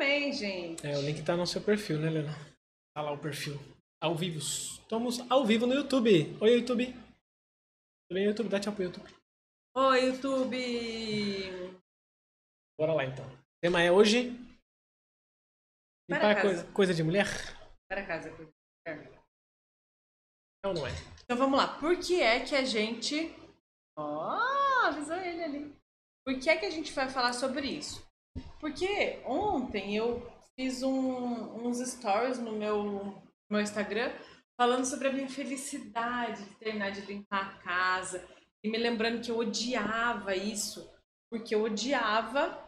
[0.00, 0.86] também, gente.
[0.86, 2.32] É, o link tá no seu perfil, né, Helena?
[2.94, 3.60] Tá lá o perfil.
[4.02, 4.38] Ao vivo.
[4.38, 6.38] Estamos ao vivo no YouTube.
[6.40, 6.86] Oi, YouTube.
[6.86, 8.48] Tudo bem, YouTube?
[8.48, 9.14] Dá tchau pro YouTube.
[9.76, 11.80] Oi, YouTube!
[12.78, 13.26] Bora lá, então.
[13.26, 14.34] O tema é hoje...
[16.08, 17.26] Para coisa, coisa de mulher?
[17.86, 18.30] Para casa.
[18.34, 18.50] coisa.
[18.86, 18.92] É.
[20.64, 20.92] É ou não é?
[21.22, 21.78] Então vamos lá.
[21.78, 23.32] Por que é que a gente.
[23.96, 25.76] Ó, avisou ele ali.
[26.24, 28.09] Por que é que a gente vai falar sobre isso?
[28.60, 34.12] Porque ontem eu fiz um- uns stories no meu, meu Instagram
[34.60, 38.28] falando sobre a minha felicidade de terminar de limpar a casa.
[38.62, 40.86] E me lembrando que eu odiava isso.
[41.30, 42.62] Porque eu odiava,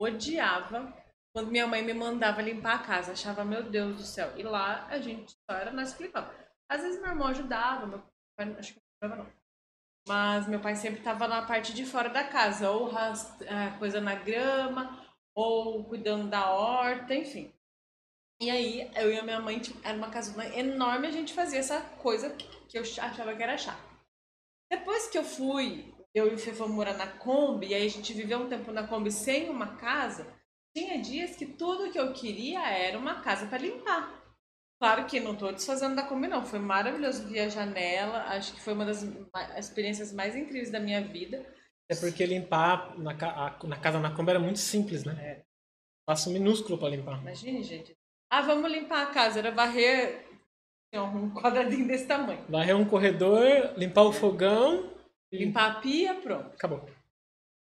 [0.00, 0.92] odiava
[1.34, 3.12] quando minha mãe me mandava limpar a casa.
[3.12, 4.32] Achava, meu Deus do céu.
[4.38, 6.34] E lá a gente só era nós que limpava.
[6.70, 8.02] Às vezes meu irmão ajudava, meu
[8.38, 9.32] pai acho que não ajudava não.
[10.08, 14.00] Mas meu pai sempre estava na parte de fora da casa, ou ras- ah, coisa
[14.00, 15.03] na grama,
[15.34, 17.52] ou cuidando da horta, enfim.
[18.40, 21.60] E aí, eu e a minha mãe, tipo, era uma casona enorme, a gente fazia
[21.60, 22.30] essa coisa
[22.68, 23.82] que eu achava que era chata.
[24.70, 28.12] Depois que eu fui, eu e o Fê morar na Kombi, e aí a gente
[28.12, 30.26] viveu um tempo na Kombi sem uma casa,
[30.76, 34.22] tinha dias que tudo que eu queria era uma casa para limpar.
[34.80, 36.44] Claro que não tô desfazendo da Kombi, não.
[36.44, 38.24] Foi maravilhoso viajar nela.
[38.24, 39.02] Acho que foi uma das
[39.56, 41.46] experiências mais incríveis da minha vida.
[41.90, 45.12] É porque limpar na, ca- na casa na Kombi era muito simples, né?
[45.22, 45.44] É.
[46.06, 47.20] Passo minúsculo pra limpar.
[47.20, 47.96] Imagine, gente.
[48.30, 49.38] Ah, vamos limpar a casa.
[49.38, 50.26] Era varrer
[50.94, 52.44] um quadradinho desse tamanho.
[52.48, 54.92] Varrer um corredor, limpar o fogão
[55.32, 56.54] Limpar a pia, pronto.
[56.54, 56.88] acabou.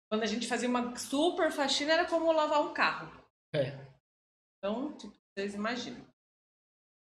[0.09, 3.11] Quando a gente fazia uma super faxina, era como lavar um carro.
[3.53, 3.77] É.
[4.59, 6.01] Então, tipo, vocês imaginam.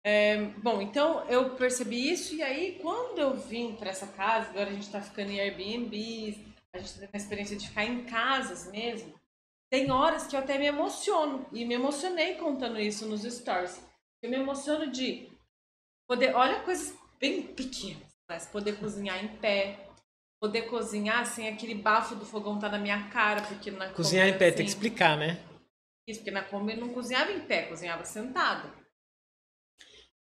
[0.05, 4.69] É, bom, então eu percebi isso, e aí quando eu vim para essa casa, agora
[4.69, 8.03] a gente tá ficando em Airbnb, a gente tá tendo a experiência de ficar em
[8.05, 9.13] casas mesmo,
[9.69, 13.81] tem horas que eu até me emociono, e me emocionei contando isso nos stories.
[14.21, 15.31] Eu me emociono de
[16.07, 19.87] poder, olha coisas bem pequenas, mas poder cozinhar em pé,
[20.41, 24.37] poder cozinhar sem aquele bafo do fogão tá na minha cara, porque na Cozinhar em
[24.37, 25.39] pé, assim, tem que explicar, né?
[26.07, 28.69] isso, porque na Kombi eu não cozinhava em pé, cozinhava sentado.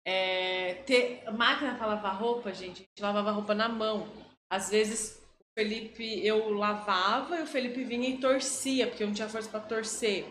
[0.04, 4.10] É, ter máquina para lavar roupa, gente, a gente lavava roupa na mão.
[4.50, 5.19] Às vezes
[5.58, 9.60] Felipe, eu lavava e o Felipe vinha e torcia, porque eu não tinha força para
[9.60, 10.26] torcer.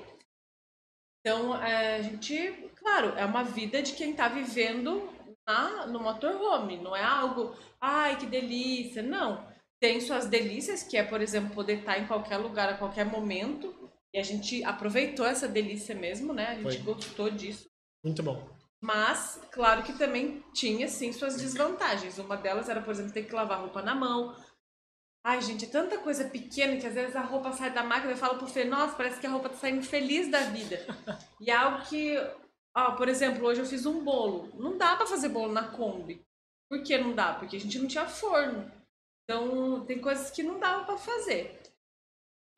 [1.19, 5.09] Então, é, a gente, claro, é uma vida de quem tá vivendo
[5.45, 9.01] na, no motorhome, não é algo, ai, que delícia.
[9.03, 9.47] Não.
[9.81, 13.73] Tem suas delícias, que é, por exemplo, poder estar em qualquer lugar a qualquer momento.
[14.13, 16.47] E a gente aproveitou essa delícia mesmo, né?
[16.47, 16.93] A gente Foi.
[16.93, 17.69] gostou disso.
[18.03, 18.49] Muito bom.
[18.81, 22.17] Mas, claro que também tinha, sim, suas desvantagens.
[22.17, 24.35] Uma delas era, por exemplo, ter que lavar roupa na mão.
[25.23, 28.13] Ai, gente, é tanta coisa pequena que às vezes a roupa sai da máquina e
[28.13, 30.85] eu falo pro Fê, nossa, parece que a roupa tá saindo feliz da vida.
[31.41, 32.17] E é algo que,
[32.75, 34.51] ó, por exemplo, hoje eu fiz um bolo.
[34.55, 36.21] Não dá pra fazer bolo na Kombi.
[36.69, 37.33] Por que não dá?
[37.33, 38.69] Porque a gente não tinha forno.
[39.23, 41.61] Então, tem coisas que não dava pra fazer.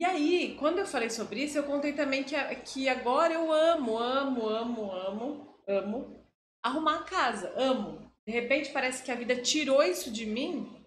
[0.00, 2.34] E aí, quando eu falei sobre isso, eu contei também que,
[2.64, 6.26] que agora eu amo, amo, amo, amo, amo
[6.62, 8.10] arrumar a casa, amo.
[8.26, 10.81] De repente parece que a vida tirou isso de mim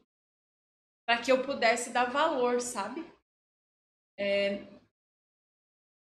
[1.05, 3.05] para que eu pudesse dar valor, sabe?
[4.17, 4.65] É,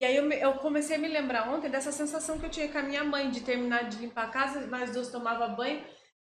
[0.02, 2.78] E aí eu, eu comecei a me lembrar ontem dessa sensação que eu tinha com
[2.78, 5.86] a minha mãe de terminar de limpar a casa, nós duas tomava banho,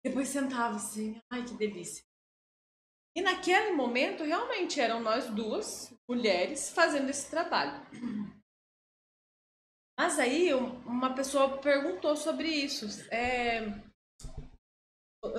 [0.04, 2.04] depois sentava assim, ai que delícia.
[3.16, 7.80] E naquele momento, realmente, eram nós duas, mulheres, fazendo esse trabalho.
[9.98, 12.86] Mas aí, um- uma pessoa perguntou sobre isso.
[13.12, 13.60] É,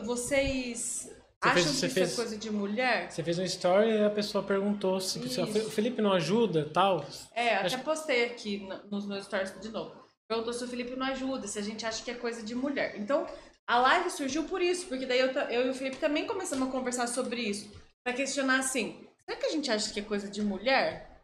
[0.05, 1.09] vocês
[1.43, 3.11] Você acham fez- que você isso fez- é coisa de mulher?
[3.11, 5.43] Você fez um story e a pessoa perguntou se, Isso.
[5.43, 7.05] o Felipe não ajuda tal.
[7.33, 9.95] É, até Acho- postei aqui no- nos meus stories de novo.
[10.27, 12.97] Perguntou se o Felipe não ajuda, se a gente acha que é coisa de mulher.
[12.97, 13.27] Então,
[13.67, 16.71] a live surgiu por isso, porque daí eu, eu e o Felipe também começamos a
[16.71, 17.71] conversar sobre isso.
[18.03, 21.21] Pra questionar assim, será que a gente acha que é coisa de mulher?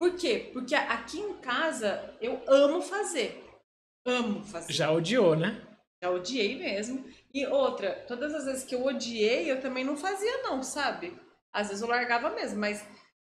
[0.00, 0.50] Por quê?
[0.52, 3.44] Porque aqui em casa eu amo fazer.
[4.06, 4.72] Amo fazer.
[4.72, 5.60] Já odiou, né?
[6.02, 7.04] Já odiei mesmo.
[7.34, 11.18] E outra, todas as vezes que eu odiei, eu também não fazia, não, sabe?
[11.52, 12.86] Às vezes eu largava mesmo, mas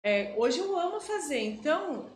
[0.04, 1.42] é, hoje eu amo fazer.
[1.42, 2.10] Então,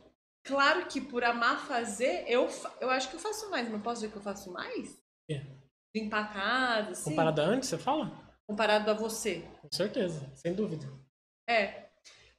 [0.44, 2.48] claro que por amar fazer, eu,
[2.80, 3.70] eu acho que eu faço mais.
[3.70, 4.98] Não posso dizer que eu faço mais?
[5.30, 5.42] É.
[5.94, 7.10] Limpar a casa, assim.
[7.10, 8.24] Comparado a antes, você fala?
[8.48, 9.44] comparado a você.
[9.62, 10.88] Com certeza, sem dúvida.
[11.50, 11.88] É.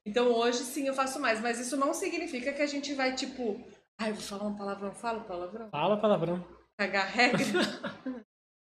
[0.06, 3.60] Então hoje sim eu faço mais, mas isso não significa que a gente vai, tipo,
[3.98, 5.70] ai, eu vou falar um palavrão, falo palavrão.
[5.70, 6.46] Fala palavrão.
[6.78, 7.42] Cagar regra.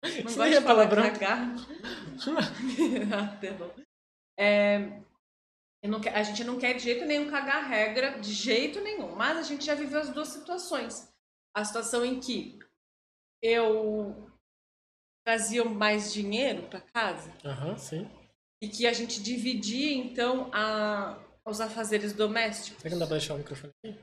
[0.05, 1.03] Não Isso gosto de é falar palavrão.
[1.13, 1.55] cagar.
[3.13, 3.75] Ah, perdão.
[4.39, 4.79] É,
[5.83, 9.15] não a gente não quer de jeito nenhum cagar a regra, de jeito nenhum.
[9.15, 11.09] Mas a gente já viveu as duas situações.
[11.55, 12.59] A situação em que
[13.43, 14.31] eu
[15.27, 17.33] trazia mais dinheiro para casa.
[17.45, 18.09] Aham, sim.
[18.63, 22.81] E que a gente dividia, então, a, os afazeres domésticos.
[22.81, 23.99] Será que não dá pra deixar o microfone aqui?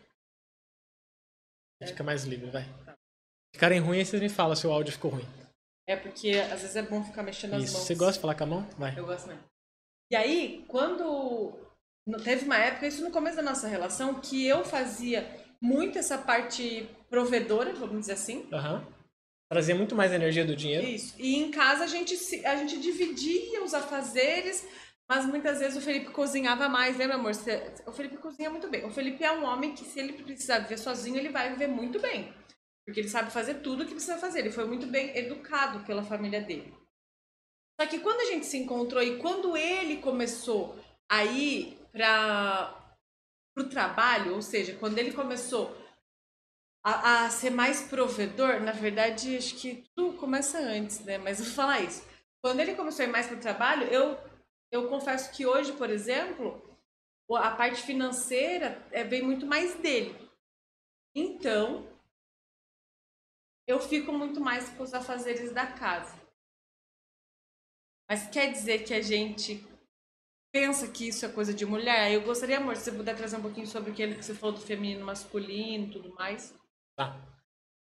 [1.84, 2.64] Fica mais livre, vai.
[3.54, 5.26] Ficarem ruins, vocês me falam se o áudio ficou ruim.
[5.88, 7.74] É porque às vezes é bom ficar mexendo as Isso.
[7.74, 7.84] mãos.
[7.86, 8.70] Você gosta de falar com a mão?
[8.78, 8.98] Vai.
[8.98, 9.44] Eu gosto mesmo.
[10.12, 11.54] E aí, quando.
[12.24, 15.26] Teve uma época, isso no começo da nossa relação, que eu fazia
[15.62, 18.48] muito essa parte provedora, vamos dizer assim.
[18.52, 18.86] Aham.
[19.52, 20.88] Trazia muito mais energia do dinheiro.
[20.88, 21.14] Isso.
[21.20, 24.66] E em casa a gente, a gente dividia os afazeres,
[25.08, 27.34] mas muitas vezes o Felipe cozinhava mais, meu amor?
[27.86, 28.86] O Felipe cozinha muito bem.
[28.86, 32.00] O Felipe é um homem que, se ele precisar viver sozinho, ele vai viver muito
[32.00, 32.34] bem.
[32.86, 34.40] Porque ele sabe fazer tudo o que precisa fazer.
[34.40, 36.74] Ele foi muito bem educado pela família dele.
[37.80, 40.78] Só que quando a gente se encontrou e quando ele começou
[41.10, 42.96] a ir para
[43.58, 45.76] o trabalho, ou seja, quando ele começou
[46.84, 51.18] a, a ser mais provedor, na verdade, acho que tudo começa antes, né?
[51.18, 52.04] Mas eu vou falar isso.
[52.44, 54.18] Quando ele começou a ir mais para o trabalho, eu,
[54.72, 56.62] eu confesso que hoje, por exemplo,
[57.38, 60.16] a parte financeira é, vem muito mais dele.
[61.16, 61.88] Então,
[63.72, 66.20] eu fico muito mais com os afazeres da casa.
[68.10, 69.66] Mas quer dizer que a gente
[70.54, 72.12] pensa que isso é coisa de mulher?
[72.12, 74.62] Eu gostaria, amor, se você puder trazer um pouquinho sobre aquele que você falou do
[74.62, 76.54] feminino masculino e tudo mais.
[76.98, 77.18] Tá.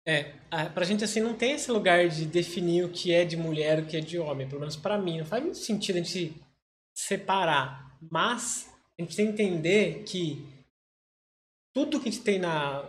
[0.06, 0.34] É,
[0.74, 3.86] pra gente assim não tem esse lugar de definir o que é de mulher o
[3.86, 5.20] que é de homem, pelo menos pra mim.
[5.20, 6.34] Não faz muito sentido a gente
[6.94, 10.46] separar, mas a gente tem que entender que
[11.74, 12.84] tudo que a gente tem na,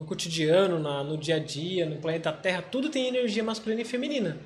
[0.00, 3.84] no cotidiano, na, no dia a dia, no planeta Terra, tudo tem energia masculina e
[3.84, 4.38] feminina.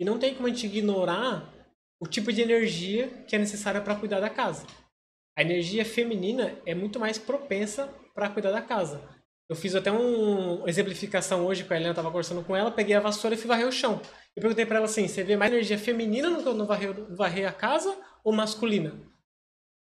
[0.00, 1.52] E não tem como a gente ignorar
[2.00, 4.66] o tipo de energia que é necessária para cuidar da casa.
[5.36, 9.02] A energia feminina é muito mais propensa para cuidar da casa.
[9.48, 12.94] Eu fiz até um- uma exemplificação hoje com a Helena, tava conversando com ela, peguei
[12.94, 14.00] a vassoura e fui varrer o chão.
[14.36, 17.96] Eu perguntei para ela assim: você vê mais energia feminina no, no varrer a casa
[18.22, 19.00] ou masculina?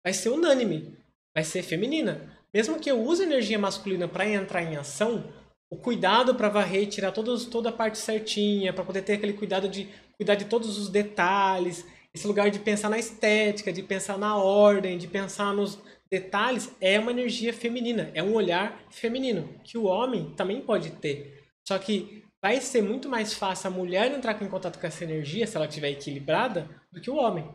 [0.04, 0.96] Vai ser unânime,
[1.34, 2.35] vai ser feminina.
[2.56, 5.30] Mesmo que eu use energia masculina para entrar em ação,
[5.70, 9.34] o cuidado para varrer e tirar todos, toda a parte certinha, para poder ter aquele
[9.34, 9.86] cuidado de
[10.16, 14.96] cuidar de todos os detalhes, esse lugar de pensar na estética, de pensar na ordem,
[14.96, 15.78] de pensar nos
[16.10, 21.44] detalhes, é uma energia feminina, é um olhar feminino, que o homem também pode ter.
[21.68, 25.46] Só que vai ser muito mais fácil a mulher entrar em contato com essa energia,
[25.46, 27.46] se ela estiver equilibrada, do que o homem.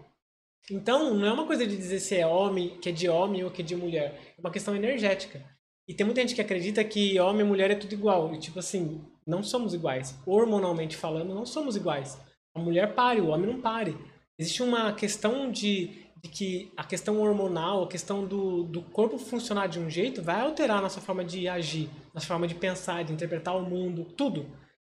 [0.69, 3.51] Então, não é uma coisa de dizer se é homem, que é de homem ou
[3.51, 4.33] que é de mulher.
[4.37, 5.43] É uma questão energética.
[5.87, 8.33] E tem muita gente que acredita que homem e mulher é tudo igual.
[8.33, 10.17] E tipo assim, não somos iguais.
[10.25, 12.17] Hormonalmente falando, não somos iguais.
[12.53, 13.97] A mulher pare, o homem não pare.
[14.37, 19.67] Existe uma questão de, de que a questão hormonal, a questão do, do corpo funcionar
[19.67, 23.13] de um jeito vai alterar a nossa forma de agir, nossa forma de pensar, de
[23.13, 24.45] interpretar o mundo, tudo.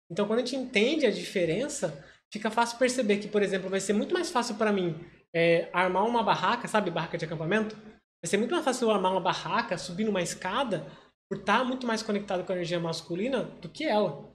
[0.09, 3.93] Então, quando a gente entende a diferença, fica fácil perceber que, por exemplo, vai ser
[3.93, 4.99] muito mais fácil para mim
[5.31, 7.75] é, armar uma barraca, sabe, barraca de acampamento?
[7.75, 10.87] Vai ser muito mais fácil eu armar uma barraca, subir numa escada,
[11.29, 14.33] por estar muito mais conectado com a energia masculina do que ela.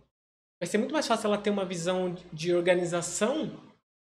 [0.60, 3.64] Vai ser muito mais fácil ela ter uma visão de organização,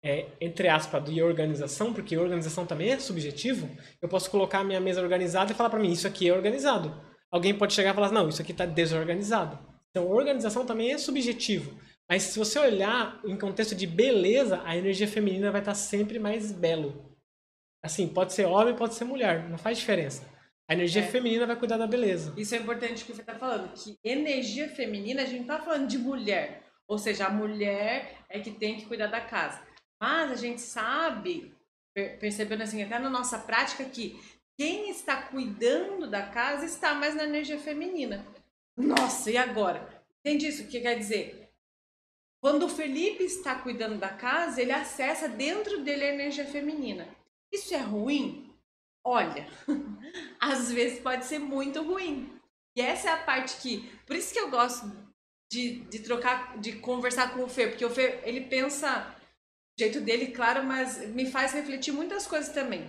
[0.05, 3.69] é, entre aspas, de organização, porque organização também é subjetivo.
[4.01, 6.95] Eu posso colocar a minha mesa organizada e falar para mim, isso aqui é organizado.
[7.33, 9.59] Alguém pode chegar e falar, não, isso aqui está desorganizado.
[9.91, 11.77] Então, organização também é subjetivo.
[12.09, 16.53] Mas se você olhar em contexto de beleza, a energia feminina vai estar sempre mais
[16.53, 17.17] belo.
[17.85, 20.25] Assim, pode ser homem, pode ser mulher, não faz diferença.
[20.69, 21.07] A energia É.
[21.07, 22.33] feminina vai cuidar da beleza.
[22.37, 25.89] Isso é importante que você está falando, que energia feminina, a gente não tá falando
[25.89, 26.63] de mulher.
[26.87, 29.61] Ou seja, a mulher é que tem que cuidar da casa.
[30.01, 31.53] Mas a gente sabe,
[31.95, 34.21] per- percebendo assim, até na nossa prática, que
[34.59, 38.25] quem está cuidando da casa está mais na energia feminina.
[38.77, 40.03] Nossa, e agora?
[40.21, 40.65] Entende isso?
[40.65, 41.42] O que quer dizer?
[42.43, 47.07] Quando o Felipe está cuidando da casa, ele acessa dentro dele a energia feminina.
[47.53, 48.53] Isso é ruim?
[49.05, 49.47] Olha,
[50.41, 52.37] às vezes pode ser muito ruim.
[52.77, 53.89] E essa é a parte que.
[54.07, 54.87] Por isso que eu gosto
[55.53, 59.15] de, de trocar, de conversar com o Fê, porque o Fê, ele pensa
[59.79, 62.83] do jeito dele, claro, mas me faz refletir muitas coisas também.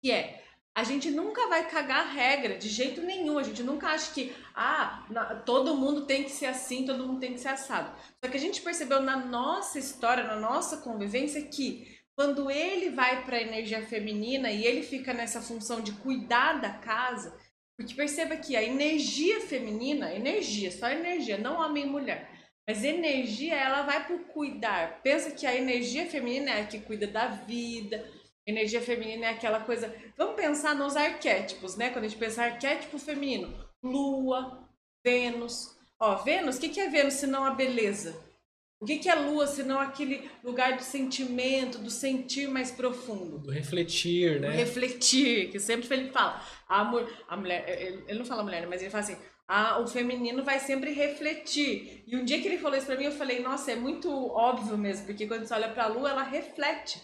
[0.00, 0.44] Que é,
[0.78, 3.36] a gente nunca vai cagar regra de jeito nenhum.
[3.36, 7.18] A gente nunca acha que, ah, na- todo mundo tem que ser assim, todo mundo
[7.18, 7.90] tem que ser assado.
[8.22, 13.24] Só que a gente percebeu na nossa história, na nossa convivência, que quando ele vai
[13.24, 17.36] para a energia feminina e ele fica nessa função de cuidar da casa,
[17.76, 22.30] porque perceba que a energia feminina, energia, só energia, não homem e mulher,
[22.68, 25.00] mas energia, ela vai por cuidar.
[25.02, 28.04] Pensa que a energia feminina é a que cuida da vida,
[28.48, 29.94] Energia feminina é aquela coisa.
[30.16, 31.90] Vamos pensar nos arquétipos, né?
[31.90, 34.66] Quando a gente pensa arquétipo feminino, Lua,
[35.04, 35.76] Vênus.
[36.00, 38.18] Ó, Vênus, o que, que é Vênus se não a beleza?
[38.80, 43.38] O que, que é Lua se não aquele lugar do sentimento, do sentir mais profundo?
[43.38, 44.48] Do refletir, né?
[44.48, 46.42] Do refletir, que sempre ele fala.
[46.66, 46.90] A,
[47.28, 50.58] a mulher, ele, ele não fala mulher, mas ele fala assim: a, o feminino vai
[50.58, 52.02] sempre refletir.
[52.06, 54.78] E um dia que ele falou isso pra mim, eu falei: nossa, é muito óbvio
[54.78, 56.98] mesmo, porque quando você olha pra Lua, ela reflete.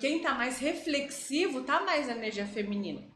[0.00, 3.10] Quem está mais reflexivo está mais na energia feminina.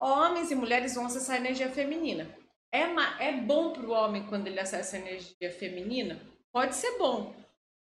[0.00, 2.34] Homens e mulheres vão acessar a energia feminina.
[2.72, 2.82] É,
[3.18, 6.20] é bom para o homem quando ele acessa a energia feminina?
[6.52, 7.34] Pode ser bom.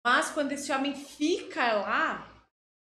[0.04, 2.44] Mas quando esse homem fica lá,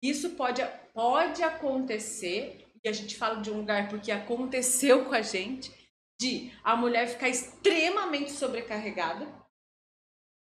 [0.02, 0.62] isso pode,
[0.94, 5.72] pode acontecer, e a gente fala de um lugar porque aconteceu com a gente,
[6.20, 9.28] de a mulher ficar extremamente sobrecarregada.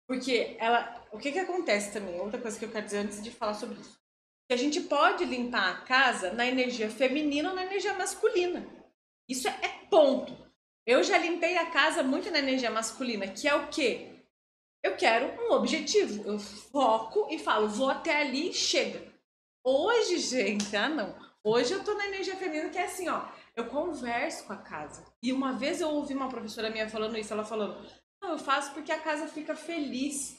[0.07, 1.07] Porque ela.
[1.11, 2.21] O que, que acontece também?
[2.21, 4.02] Outra coisa que eu quero dizer antes de falar sobre isso
[4.53, 8.67] que a gente pode limpar a casa na energia feminina ou na energia masculina.
[9.27, 10.37] Isso é, ponto.
[10.87, 14.23] Eu já limpei a casa muito na energia masculina, que é o quê?
[14.85, 16.23] Eu quero um objetivo.
[16.29, 19.11] Eu foco e falo, vou até ali e chega.
[19.65, 21.17] Hoje, gente, ah não.
[21.43, 23.27] Hoje eu tô na energia feminina que é assim, ó.
[23.57, 25.03] Eu converso com a casa.
[25.23, 27.89] E uma vez eu ouvi uma professora minha falando isso, ela falando,
[28.21, 30.39] não, eu faço porque a casa fica feliz.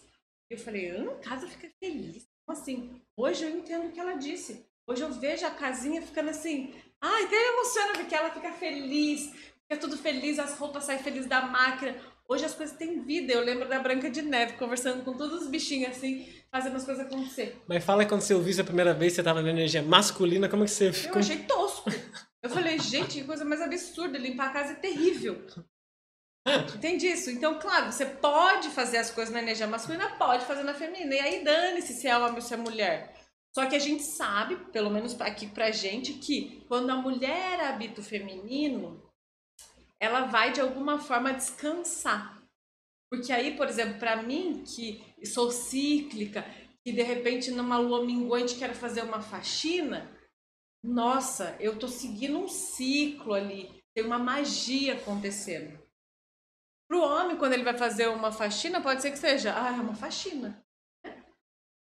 [0.51, 2.31] Eu falei, a casa fica feliz?
[2.47, 2.91] Assim?
[3.15, 4.65] Hoje eu entendo o que ela disse.
[4.87, 6.73] Hoje eu vejo a casinha ficando assim.
[7.01, 9.31] Ai, até emociona porque ela fica feliz,
[9.61, 11.95] fica tudo feliz, as roupas saem felizes da máquina.
[12.27, 13.33] Hoje as coisas têm vida.
[13.33, 17.05] Eu lembro da Branca de Neve conversando com todos os bichinhos assim, fazendo as coisas
[17.05, 17.61] acontecer.
[17.67, 20.63] Mas fala quando você ouviu isso a primeira vez, você tava na energia masculina, como
[20.63, 21.15] é que você ficou?
[21.15, 21.89] Eu achei tosco.
[22.41, 25.41] Eu falei, gente, que coisa mais absurda, limpar a casa é terrível.
[26.75, 27.29] Entende isso?
[27.29, 31.15] Então, claro, você pode fazer as coisas na energia masculina, pode fazer na feminina.
[31.15, 33.15] E aí dane-se se é homem ou se é mulher.
[33.55, 38.01] Só que a gente sabe, pelo menos aqui pra gente, que quando a mulher habita
[38.01, 39.01] o feminino,
[39.99, 42.41] ela vai de alguma forma descansar.
[43.11, 46.43] Porque aí, por exemplo, para mim, que sou cíclica,
[46.83, 50.11] que de repente numa lua minguante quero fazer uma faxina,
[50.83, 55.82] nossa, eu tô seguindo um ciclo ali, tem uma magia acontecendo.
[56.93, 59.81] Para o homem, quando ele vai fazer uma faxina, pode ser que seja, ah, é
[59.81, 60.63] uma faxina.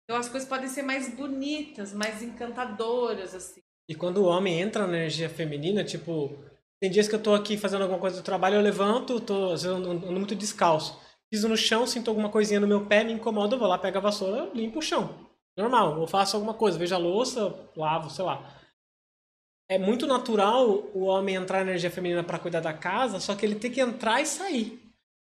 [0.03, 3.61] Então as coisas podem ser mais bonitas, mais encantadoras, assim.
[3.89, 6.37] E quando o homem entra na energia feminina, tipo,
[6.79, 9.63] tem dias que eu tô aqui fazendo alguma coisa do trabalho, eu levanto, tô às
[9.65, 11.01] muito descalço.
[11.31, 13.97] Piso no chão, sinto alguma coisinha no meu pé, me incomoda, eu vou lá, pego
[13.97, 15.27] a vassoura, limpo o chão.
[15.57, 18.55] Normal, eu faço alguma coisa, vejo a louça, lavo, sei lá.
[19.67, 23.43] É muito natural o homem entrar na energia feminina para cuidar da casa, só que
[23.43, 24.80] ele tem que entrar e sair.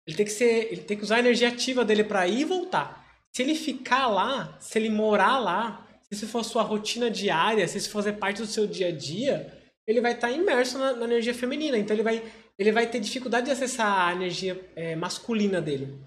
[0.06, 2.46] Ele tem que ser, ele tem que usar a energia ativa dele para ir e
[2.46, 3.04] voltar.
[3.32, 7.78] Se ele ficar lá, se ele morar lá, se isso for sua rotina diária, se
[7.78, 9.52] isso fazer parte do seu dia a dia,
[9.88, 11.78] ele vai estar tá imerso na, na, energia feminina.
[11.78, 12.24] Então ele vai,
[12.60, 15.98] ele vai ter dificuldade de acessar a energia é, masculina dele.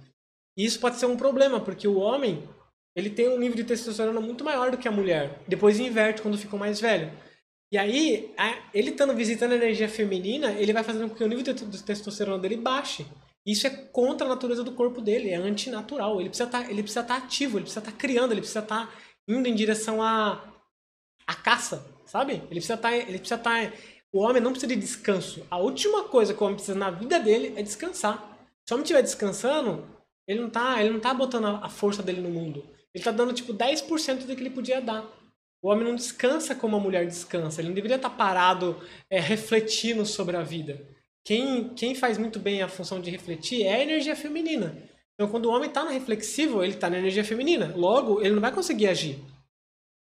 [0.57, 2.49] E isso pode ser um problema, porque o homem
[2.95, 5.43] ele tem um nível de testosterona muito maior do que a mulher.
[5.47, 7.13] Depois inverte quando ficou mais velho.
[7.71, 8.33] E aí,
[8.73, 12.39] ele estando visitando a energia feminina, ele vai fazendo com que o nível de testosterona
[12.39, 13.05] dele baixe.
[13.47, 16.21] Isso é contra a natureza do corpo dele, é antinatural.
[16.21, 18.93] Ele precisa tá, estar tá ativo, ele precisa estar tá criando, ele precisa estar tá
[19.29, 20.53] indo em direção à,
[21.25, 22.33] à caça, sabe?
[22.33, 22.91] Ele precisa estar.
[22.91, 23.71] Tá, ele precisa estar.
[23.71, 23.77] Tá,
[24.13, 25.47] o homem não precisa de descanso.
[25.49, 28.37] A última coisa que o homem precisa na vida dele é descansar.
[28.65, 29.87] Se o homem estiver descansando,
[30.27, 32.65] ele não está ele não tá botando a força dele no mundo.
[32.93, 35.05] Ele está dando tipo 10% do que ele podia dar.
[35.63, 37.61] O homem não descansa como a mulher descansa.
[37.61, 40.96] Ele não deveria estar tá parado é, refletindo sobre a vida.
[41.27, 44.77] Quem, quem faz muito bem a função de refletir é a energia feminina.
[45.15, 47.75] Então, quando o homem está no reflexivo, ele está na energia feminina.
[47.75, 49.19] Logo, ele não vai conseguir agir.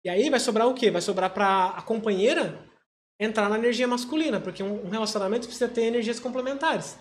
[0.04, 0.88] E aí vai sobrar o quê?
[0.88, 2.64] Vai sobrar para a companheira
[3.18, 6.96] entrar na energia masculina, porque um relacionamento precisa ter energias complementares.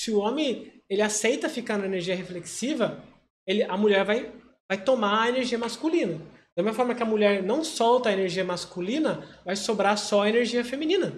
[0.00, 3.04] Se o homem ele aceita ficar na energia reflexiva,
[3.46, 4.32] ele, a mulher vai,
[4.66, 6.18] vai tomar a energia masculina.
[6.56, 10.30] Da mesma forma que a mulher não solta a energia masculina, vai sobrar só a
[10.30, 11.12] energia feminina.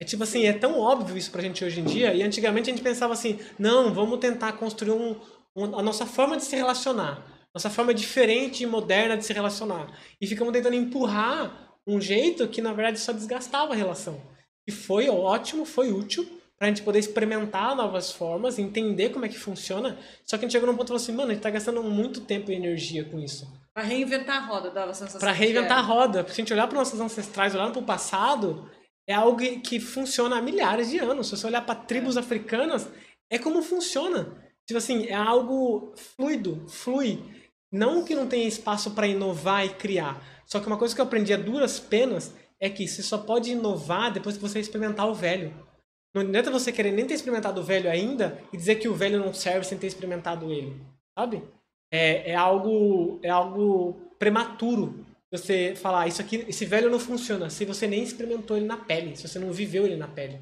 [0.00, 2.72] É tipo assim, é tão óbvio isso pra gente hoje em dia, e antigamente a
[2.72, 5.16] gente pensava assim, não, vamos tentar construir um,
[5.56, 9.88] um, a nossa forma de se relacionar, nossa forma diferente e moderna de se relacionar.
[10.20, 14.20] E ficamos tentando empurrar um jeito que na verdade só desgastava a relação.
[14.68, 16.28] E foi ótimo, foi útil
[16.58, 19.96] pra gente poder experimentar novas formas, entender como é que funciona.
[20.24, 21.82] Só que a gente chegou num ponto e falou assim, mano, a gente tá gastando
[21.82, 23.50] muito tempo e energia com isso.
[23.72, 25.20] Pra reinventar a roda, dava a sensação.
[25.20, 26.24] Pra reinventar a roda.
[26.24, 28.68] Porque se a gente olhar para nossos ancestrais, olhar para o passado,
[29.08, 31.28] é algo que funciona há milhares de anos.
[31.28, 32.86] Se você olhar para tribos africanas,
[33.30, 34.36] é como funciona.
[34.66, 37.18] Tipo assim, é algo fluido, flui.
[37.72, 40.22] Não que não tenha espaço para inovar e criar.
[40.46, 43.50] Só que uma coisa que eu aprendi a duras penas é que você só pode
[43.50, 45.54] inovar depois que você experimentar o velho.
[46.14, 49.18] Não adianta você querer nem ter experimentado o velho ainda e dizer que o velho
[49.18, 50.76] não serve sem ter experimentado ele,
[51.18, 51.42] sabe?
[51.92, 57.64] É, é algo é algo prematuro você falar isso aqui, esse velho não funciona se
[57.64, 60.40] você nem experimentou ele na pele, se você não viveu ele na pele.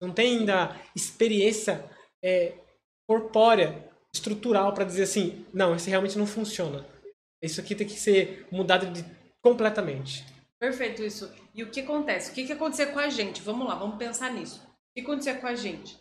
[0.00, 1.88] Não tem ainda experiência
[2.22, 2.52] é,
[3.06, 6.86] corpórea, estrutural para dizer assim, não, esse realmente não funciona.
[7.42, 9.04] Isso aqui tem que ser mudado de,
[9.42, 10.24] completamente.
[10.58, 11.30] Perfeito isso.
[11.54, 12.30] E o que acontece?
[12.30, 13.42] O que, que aconteceu com a gente?
[13.42, 14.62] Vamos lá, vamos pensar nisso.
[14.64, 15.98] O que aconteceu com a gente?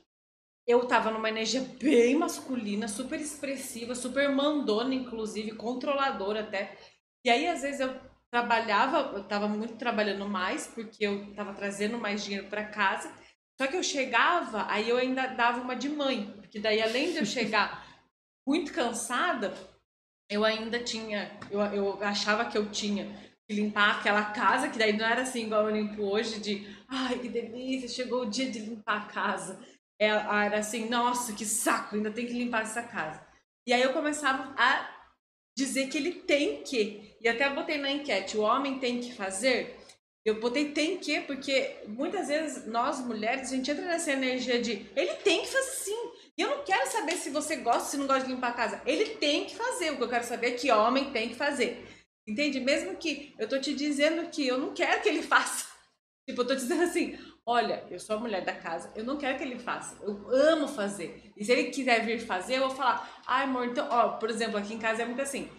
[0.66, 6.78] Eu tava numa energia bem masculina, super expressiva, super mandona, inclusive, controladora até.
[7.26, 7.94] E aí, às vezes, eu
[8.34, 13.14] trabalhava, eu tava muito trabalhando mais, porque eu tava trazendo mais dinheiro para casa.
[13.62, 17.20] Só que eu chegava, aí eu ainda dava uma de mãe, porque daí além de
[17.20, 17.86] eu chegar
[18.48, 19.54] muito cansada,
[20.28, 23.06] eu ainda tinha, eu, eu achava que eu tinha
[23.48, 27.20] que limpar aquela casa, que daí não era assim igual eu limpo hoje, de ai
[27.20, 29.64] que delícia, chegou o dia de limpar a casa.
[30.02, 33.24] É, era assim, nossa, que saco, ainda tem que limpar essa casa.
[33.68, 34.90] E aí eu começava a
[35.56, 39.80] dizer que ele tem que, e até botei na enquete, o homem tem que fazer.
[40.26, 44.86] Eu botei tem que, porque muitas vezes nós mulheres, a gente entra nessa energia de
[44.96, 46.12] ele tem que fazer sim.
[46.38, 48.82] E eu não quero saber se você gosta se não gosta de limpar a casa.
[48.86, 49.92] Ele tem que fazer.
[49.92, 51.86] O que eu quero saber é que homem tem que fazer.
[52.28, 52.60] Entende?
[52.60, 55.68] Mesmo que eu tô te dizendo que eu não quero que ele faça.
[56.28, 59.38] Tipo, eu tô dizendo assim, olha, eu sou a mulher da casa, eu não quero
[59.38, 59.98] que ele faça.
[60.02, 61.32] Eu amo fazer.
[61.36, 64.58] E se ele quiser vir fazer, eu vou falar, ai, amor, então, ó, por exemplo,
[64.58, 65.50] aqui em casa é muito assim.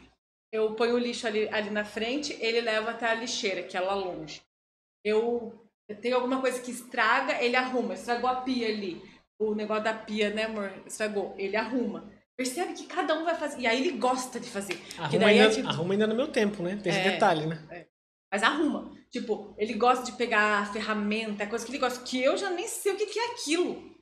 [0.53, 3.81] Eu ponho o lixo ali, ali na frente, ele leva até a lixeira, que é
[3.81, 4.41] lá longe.
[5.05, 7.95] Eu, eu tenho alguma coisa que estraga, ele arruma.
[7.95, 9.03] Estragou a pia ali.
[9.39, 10.73] O negócio da pia, né, amor?
[10.87, 11.35] Estragou.
[11.37, 12.11] Ele arruma.
[12.37, 13.61] Percebe que cada um vai fazer.
[13.61, 14.81] E aí ele gosta de fazer.
[14.99, 15.69] Arruma, ainda, é, tipo...
[15.69, 16.79] arruma ainda no meu tempo, né?
[16.83, 17.65] Tem esse é, detalhe, né?
[17.71, 17.87] É.
[18.33, 18.93] Mas arruma.
[19.11, 22.67] Tipo, ele gosta de pegar a ferramenta, coisa que ele gosta, que eu já nem
[22.67, 23.94] sei o que, que é aquilo.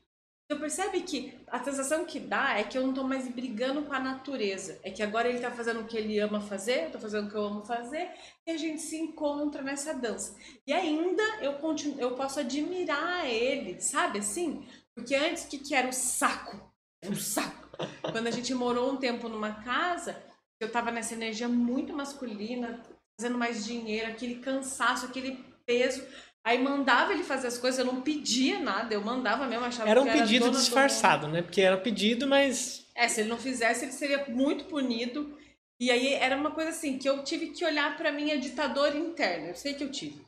[0.44, 3.94] Então percebe que a sensação que dá é que eu não tô mais brigando com
[3.94, 4.78] a natureza.
[4.82, 7.31] É que agora ele tá fazendo o que ele ama fazer, eu tô fazendo o
[7.31, 8.11] que eu amo fazer,
[8.46, 10.37] e a gente se encontra nessa dança.
[10.66, 14.66] E ainda eu continuo, eu posso admirar ele, sabe assim?
[14.94, 16.70] Porque antes que, que era o saco?
[17.02, 17.62] Era o saco
[18.00, 20.22] quando a gente morou um tempo numa casa,
[20.61, 22.83] eu tava nessa energia muito masculina,
[23.18, 26.05] fazendo mais dinheiro, aquele cansaço, aquele peso.
[26.44, 30.00] Aí mandava ele fazer as coisas, eu não pedia nada, eu mandava mesmo, achava era
[30.00, 31.40] um que pedido disfarçado, né?
[31.40, 32.85] Porque era pedido, mas.
[32.94, 35.38] É, se ele não fizesse, ele seria muito punido.
[35.81, 39.48] E aí era uma coisa assim, que eu tive que olhar para minha ditadora interna.
[39.48, 40.24] Eu sei que eu tive.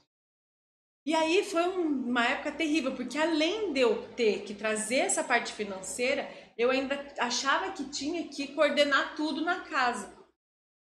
[1.06, 5.52] E aí foi uma época terrível, porque além de eu ter que trazer essa parte
[5.52, 10.16] financeira, eu ainda achava que tinha que coordenar tudo na casa.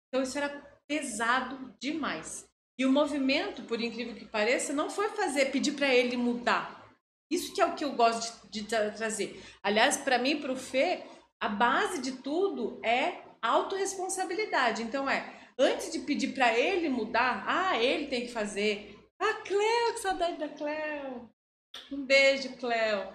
[0.08, 0.50] Então isso era
[0.88, 2.46] pesado demais.
[2.82, 6.84] E o movimento, por incrível que pareça, não foi fazer, pedir para ele mudar.
[7.30, 9.40] Isso que é o que eu gosto de, de trazer.
[9.62, 11.04] Aliás, para mim, para o Fê,
[11.40, 14.82] a base de tudo é autorresponsabilidade.
[14.82, 18.98] Então é, antes de pedir para ele mudar, ah, ele tem que fazer.
[19.20, 21.30] Ah, Cleo, que saudade da Cleo.
[21.92, 23.14] Um beijo, Cleo.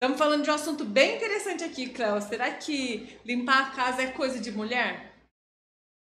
[0.00, 2.22] Estamos falando de um assunto bem interessante aqui, Cléo.
[2.22, 5.12] Será que limpar a casa é coisa de mulher?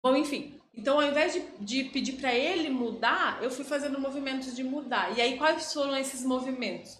[0.05, 0.63] Bom, enfim.
[0.77, 5.17] Então, ao invés de, de pedir para ele mudar, eu fui fazendo movimentos de mudar.
[5.17, 6.99] E aí, quais foram esses movimentos?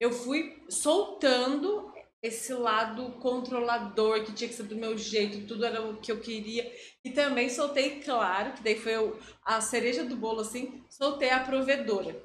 [0.00, 5.82] Eu fui soltando esse lado controlador que tinha que ser do meu jeito, tudo era
[5.82, 6.72] o que eu queria.
[7.04, 8.94] E também soltei, claro, que daí foi
[9.44, 12.20] a cereja do bolo, assim, soltei a provedora.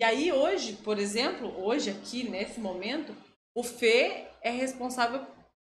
[0.00, 3.14] E aí hoje, por exemplo, hoje aqui nesse momento,
[3.54, 5.26] o Fê é responsável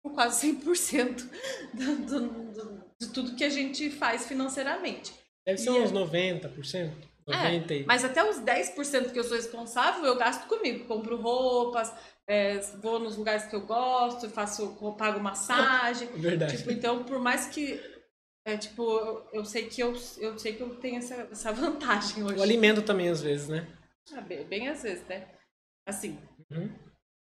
[0.09, 1.29] quase 100%
[1.73, 5.13] do, do, do, de tudo que a gente faz financeiramente.
[5.45, 5.93] Deve ser e uns é...
[5.93, 6.91] 90%.
[7.27, 10.85] 90 é, mas até os 10% que eu sou responsável, eu gasto comigo.
[10.85, 11.93] Compro roupas,
[12.25, 16.07] é, vou nos lugares que eu gosto, faço, pago massagem.
[16.15, 16.57] Verdade.
[16.57, 17.81] Tipo, então, por mais que
[18.45, 22.23] é tipo, eu, eu sei que eu, eu sei que eu tenho essa, essa vantagem
[22.23, 22.39] hoje.
[22.39, 23.67] O alimento também, às vezes, né?
[24.13, 25.27] Ah, bem, bem às vezes, né?
[25.85, 26.17] Assim.
[26.49, 26.69] Uhum.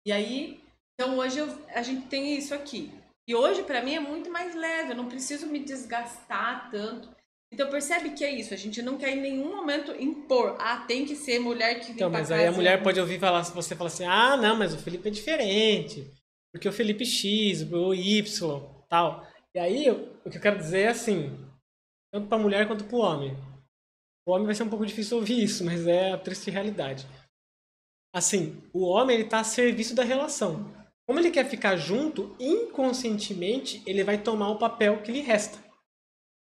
[0.05, 0.63] E aí,
[0.99, 2.91] então hoje eu, a gente tem isso aqui.
[3.27, 7.09] E hoje, para mim, é muito mais leve, eu não preciso me desgastar tanto.
[7.53, 11.05] Então percebe que é isso, a gente não quer em nenhum momento impor, ah, tem
[11.05, 14.05] que ser mulher que Então, mas aí a mulher pode ouvir falar, você fala assim,
[14.05, 16.11] ah, não, mas o Felipe é diferente,
[16.51, 19.25] porque o Felipe X, o Y, tal.
[19.55, 21.37] E aí, o que eu quero dizer é assim,
[22.11, 23.37] tanto para mulher quanto para o homem.
[24.27, 27.07] O homem vai ser um pouco difícil ouvir isso, mas é a triste realidade.
[28.13, 30.76] Assim, o homem ele está a serviço da relação.
[31.07, 35.57] Como ele quer ficar junto, inconscientemente ele vai tomar o papel que lhe resta.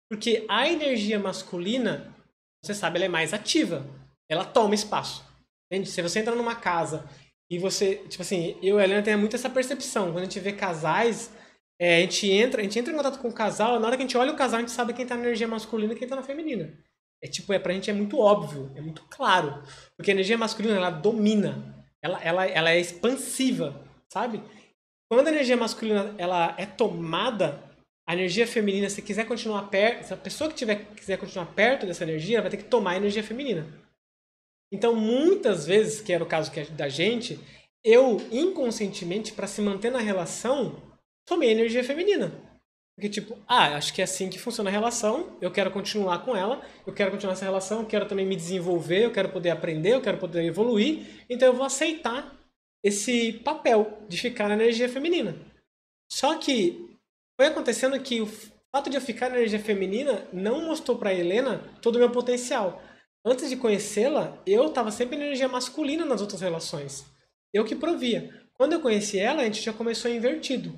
[0.09, 2.15] Porque a energia masculina,
[2.63, 3.85] você sabe, ela é mais ativa.
[4.29, 5.25] Ela toma espaço.
[5.65, 5.89] Entende?
[5.89, 7.09] Se você entra numa casa
[7.49, 10.11] e você, tipo assim, eu e a Helena temos muito essa percepção.
[10.11, 11.31] Quando a gente vê casais,
[11.79, 14.03] é, a gente entra, a gente entra em contato com o casal, na hora que
[14.03, 16.07] a gente olha o casal, a gente sabe quem tá na energia masculina e quem
[16.07, 16.77] tá na feminina.
[17.23, 19.63] É tipo, é, pra gente é muito óbvio, é muito claro.
[19.97, 21.85] Porque a energia masculina, ela domina.
[22.03, 24.43] Ela, ela, ela é expansiva, sabe?
[25.09, 27.63] Quando a energia masculina ela é tomada,
[28.07, 31.85] a energia feminina, se quiser continuar perto, se a pessoa que tiver, quiser continuar perto
[31.85, 33.67] dessa energia, vai ter que tomar a energia feminina.
[34.73, 37.39] Então, muitas vezes, que era o caso da gente,
[37.83, 40.81] eu inconscientemente, para se manter na relação,
[41.25, 42.31] tomei a energia feminina.
[42.95, 46.35] Porque, tipo, ah, acho que é assim que funciona a relação, eu quero continuar com
[46.35, 49.93] ela, eu quero continuar essa relação, eu quero também me desenvolver, eu quero poder aprender,
[49.93, 52.40] eu quero poder evoluir, então eu vou aceitar
[52.83, 55.35] esse papel de ficar na energia feminina.
[56.11, 56.97] Só que
[57.39, 58.27] foi acontecendo que o
[58.73, 62.81] fato de eu ficar na energia feminina não mostrou para Helena todo o meu potencial.
[63.25, 67.05] Antes de conhecê-la, eu estava sempre na energia masculina nas outras relações.
[67.53, 68.41] Eu que provia.
[68.53, 70.77] Quando eu conheci ela, a gente já começou invertido.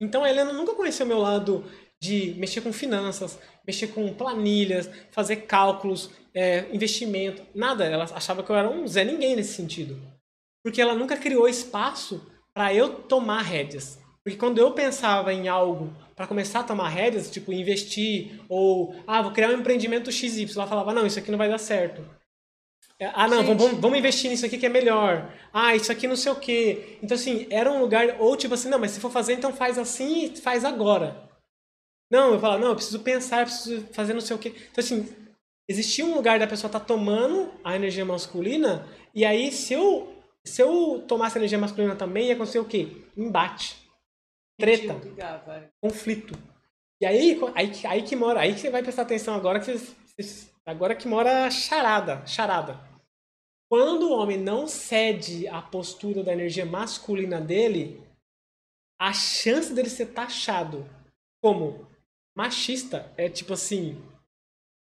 [0.00, 1.64] Então a Helena nunca conheceu meu lado
[2.00, 7.84] de mexer com finanças, mexer com planilhas, fazer cálculos, é, investimento, nada.
[7.84, 10.00] Ela achava que eu era um Zé Ninguém nesse sentido.
[10.62, 13.98] Porque ela nunca criou espaço para eu tomar rédeas.
[14.22, 19.22] Porque quando eu pensava em algo para começar a tomar rédeas, tipo investir, ou ah,
[19.22, 22.04] vou criar um empreendimento XY, ela falava, não, isso aqui não vai dar certo.
[22.98, 25.34] É, ah, não, vamos, vamos, investir nisso aqui que é melhor.
[25.50, 26.98] Ah, isso aqui não sei o quê.
[27.02, 29.78] Então, assim, era um lugar, ou tipo assim, não, mas se for fazer, então faz
[29.78, 31.30] assim e faz agora.
[32.10, 34.52] Não, eu falava, não, eu preciso pensar, eu preciso fazer não sei o quê.
[34.70, 35.08] Então, assim,
[35.66, 40.12] existia um lugar da pessoa estar tá tomando a energia masculina, e aí se eu,
[40.46, 42.88] se eu tomasse energia masculina também, ia acontecer o quê?
[43.16, 43.76] Embate.
[44.58, 44.94] Treta.
[45.82, 46.34] Conflito.
[47.00, 50.50] E aí, aí, aí que mora, aí que você vai prestar atenção agora, que você,
[50.66, 52.78] agora que mora a charada, charada.
[53.70, 58.02] Quando o homem não cede à postura da energia masculina dele,
[59.00, 60.84] a chance dele ser taxado
[61.42, 61.88] como
[62.36, 63.96] machista é tipo assim,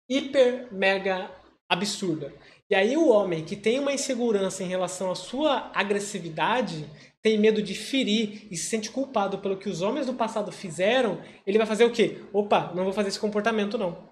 [0.08, 1.30] hiper mega
[1.70, 2.32] absurda.
[2.70, 6.84] E aí o homem que tem uma insegurança em relação à sua agressividade,
[7.22, 11.20] tem medo de ferir e se sente culpado pelo que os homens do passado fizeram,
[11.46, 12.22] ele vai fazer o quê?
[12.32, 14.08] Opa, não vou fazer esse comportamento não.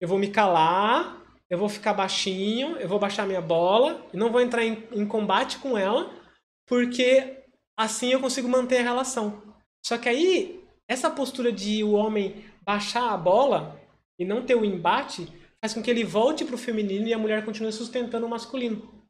[0.00, 4.30] Eu vou me calar, eu vou ficar baixinho, eu vou baixar minha bola, e não
[4.30, 6.10] vou entrar em, em combate com ela,
[6.66, 7.42] porque
[7.76, 9.42] assim eu consigo manter a relação.
[9.84, 13.80] Só que aí, essa postura de o homem baixar a bola
[14.18, 15.28] e não ter o embate,
[15.62, 19.00] faz com que ele volte para o feminino e a mulher continue sustentando o masculino.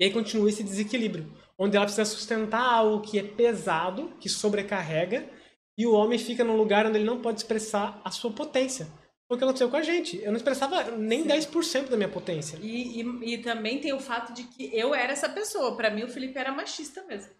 [0.00, 5.28] E aí continua esse desequilíbrio, onde ela precisa sustentar algo que é pesado, que sobrecarrega,
[5.76, 8.86] e o homem fica num lugar onde ele não pode expressar a sua potência.
[9.26, 10.16] Foi o que aconteceu com a gente.
[10.22, 11.28] Eu não expressava nem Sim.
[11.28, 12.58] 10% da minha potência.
[12.62, 15.76] E, e, e, também tem o fato de que eu era essa pessoa.
[15.76, 17.30] Para mim, o Felipe era machista mesmo.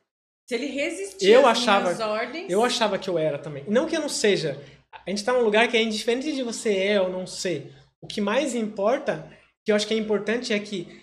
[0.47, 2.51] Se ele resistia eu às achava, ordens...
[2.51, 3.65] Eu achava que eu era também.
[3.69, 4.63] Não que eu não seja.
[4.93, 7.73] A gente tá num lugar que é indiferente de você é ou não ser.
[8.01, 9.31] O que mais importa,
[9.65, 11.03] que eu acho que é importante, é que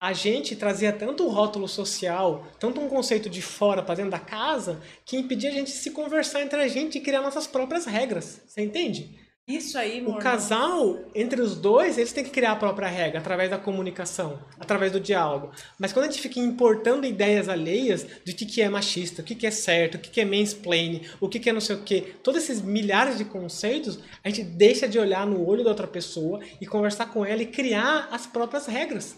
[0.00, 4.20] a gente trazia tanto o rótulo social, tanto um conceito de fora para dentro da
[4.20, 8.42] casa, que impedia a gente se conversar entre a gente e criar nossas próprias regras.
[8.46, 9.27] Você entende?
[9.48, 13.48] Isso aí, O casal, entre os dois, eles têm que criar a própria regra através
[13.48, 15.50] da comunicação, através do diálogo.
[15.78, 19.34] Mas quando a gente fica importando ideias alheias de que, que é machista, o que,
[19.34, 21.82] que é certo, o que, que é mansplaining, o que, que é não sei o
[21.82, 25.86] quê, todos esses milhares de conceitos, a gente deixa de olhar no olho da outra
[25.86, 29.16] pessoa e conversar com ela e criar as próprias regras.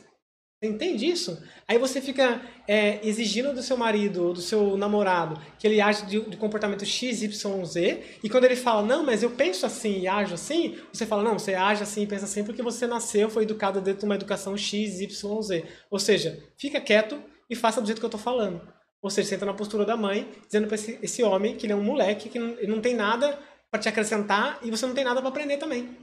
[0.63, 1.43] Entende isso?
[1.67, 6.05] Aí você fica é, exigindo do seu marido ou do seu namorado que ele age
[6.05, 10.01] de, de, comportamento X, Y, Z, e quando ele fala, não, mas eu penso assim
[10.01, 13.31] e ajo assim, você fala, não, você age assim e pensa assim porque você nasceu,
[13.31, 15.65] foi educado dentro de uma educação X, Y, Z.
[15.91, 18.61] Ou seja, fica quieto e faça do jeito que eu estou falando.
[19.01, 21.73] Ou seja, você entra na postura da mãe, dizendo para esse, esse, homem que ele
[21.73, 23.39] é um moleque, que não, não tem nada
[23.71, 25.97] para te acrescentar e você não tem nada para aprender também.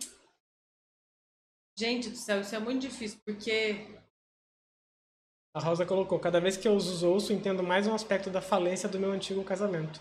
[1.78, 3.86] Gente do céu, isso é muito difícil, porque
[5.54, 8.88] a Rosa colocou: cada vez que eu os ouço, entendo mais um aspecto da falência
[8.88, 10.00] do meu antigo casamento.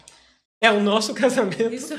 [0.60, 1.72] É o nosso casamento.
[1.72, 1.94] Isso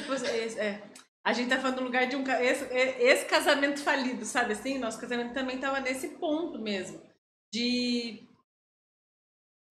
[0.60, 0.82] é.
[1.26, 4.78] A gente tá falando no lugar de um esse, esse casamento falido, sabe assim?
[4.78, 7.02] Nosso casamento também tava nesse ponto mesmo.
[7.54, 8.24] De.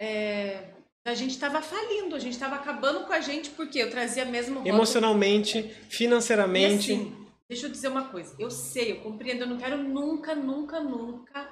[0.01, 0.75] É,
[1.07, 4.67] a gente estava falindo, a gente estava acabando com a gente porque eu trazia mesmo
[4.67, 6.93] emocionalmente, financeiramente.
[6.93, 10.35] E assim, deixa eu dizer uma coisa, eu sei, eu compreendo, eu não quero nunca,
[10.35, 11.49] nunca, nunca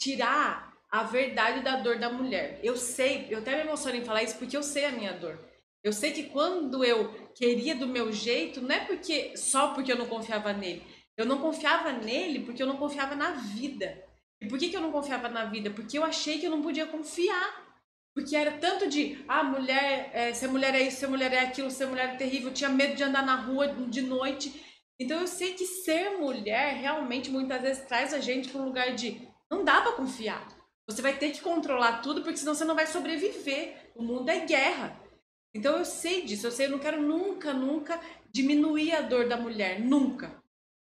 [0.00, 2.60] tirar a verdade da dor da mulher.
[2.62, 5.38] Eu sei, eu até me emociono em falar isso porque eu sei a minha dor.
[5.82, 9.98] Eu sei que quando eu queria do meu jeito, não é porque só porque eu
[9.98, 10.82] não confiava nele.
[11.16, 14.02] Eu não confiava nele porque eu não confiava na vida.
[14.40, 15.70] E por que, que eu não confiava na vida?
[15.70, 17.66] Porque eu achei que eu não podia confiar.
[18.14, 21.32] Porque era tanto de, ah, mulher, é, se a mulher é isso, se a mulher
[21.32, 24.02] é aquilo, se a mulher é terrível, eu tinha medo de andar na rua de
[24.02, 24.64] noite.
[24.98, 28.94] Então eu sei que ser mulher realmente muitas vezes traz a gente para um lugar
[28.94, 30.57] de não dá para confiar.
[30.88, 33.92] Você vai ter que controlar tudo, porque senão você não vai sobreviver.
[33.94, 34.98] O mundo é guerra.
[35.54, 38.00] Então eu sei disso, eu sei, eu não quero nunca, nunca
[38.32, 40.42] diminuir a dor da mulher, nunca.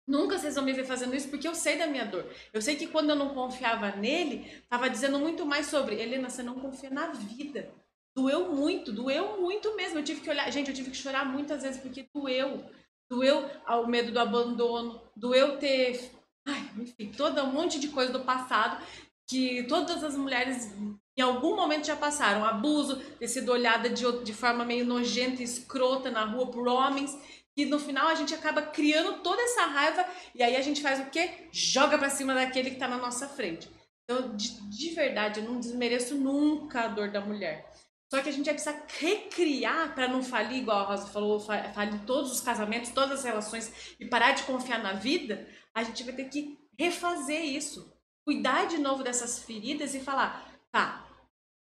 [0.07, 2.29] Nunca vocês vão me ver fazendo isso porque eu sei da minha dor.
[2.53, 6.43] Eu sei que quando eu não confiava nele, estava dizendo muito mais sobre Helena, você
[6.43, 7.71] não confia na vida.
[8.15, 9.99] Doeu muito, doeu muito mesmo.
[9.99, 12.63] Eu tive que olhar, gente, eu tive que chorar muitas vezes porque doeu.
[13.09, 16.11] Doeu o medo do abandono, doeu ter,
[16.45, 18.83] ai, enfim, todo um monte de coisa do passado
[19.27, 20.73] que todas as mulheres
[21.17, 22.43] em algum momento já passaram.
[22.45, 27.17] Abuso, ter sido olhada de, de forma meio nojenta e escrota na rua por homens
[27.57, 30.99] e no final a gente acaba criando toda essa raiva e aí a gente faz
[30.99, 31.47] o quê?
[31.51, 33.69] Joga para cima daquele que tá na nossa frente.
[34.03, 37.71] Então, de, de, verdade, eu não desmereço nunca a dor da mulher.
[38.13, 41.99] Só que a gente vai precisar recriar para não falir, igual a Rosa falou, falir
[42.05, 45.47] todos os casamentos, todas as relações e parar de confiar na vida.
[45.73, 47.94] A gente vai ter que refazer isso.
[48.25, 51.07] Cuidar de novo dessas feridas e falar: tá,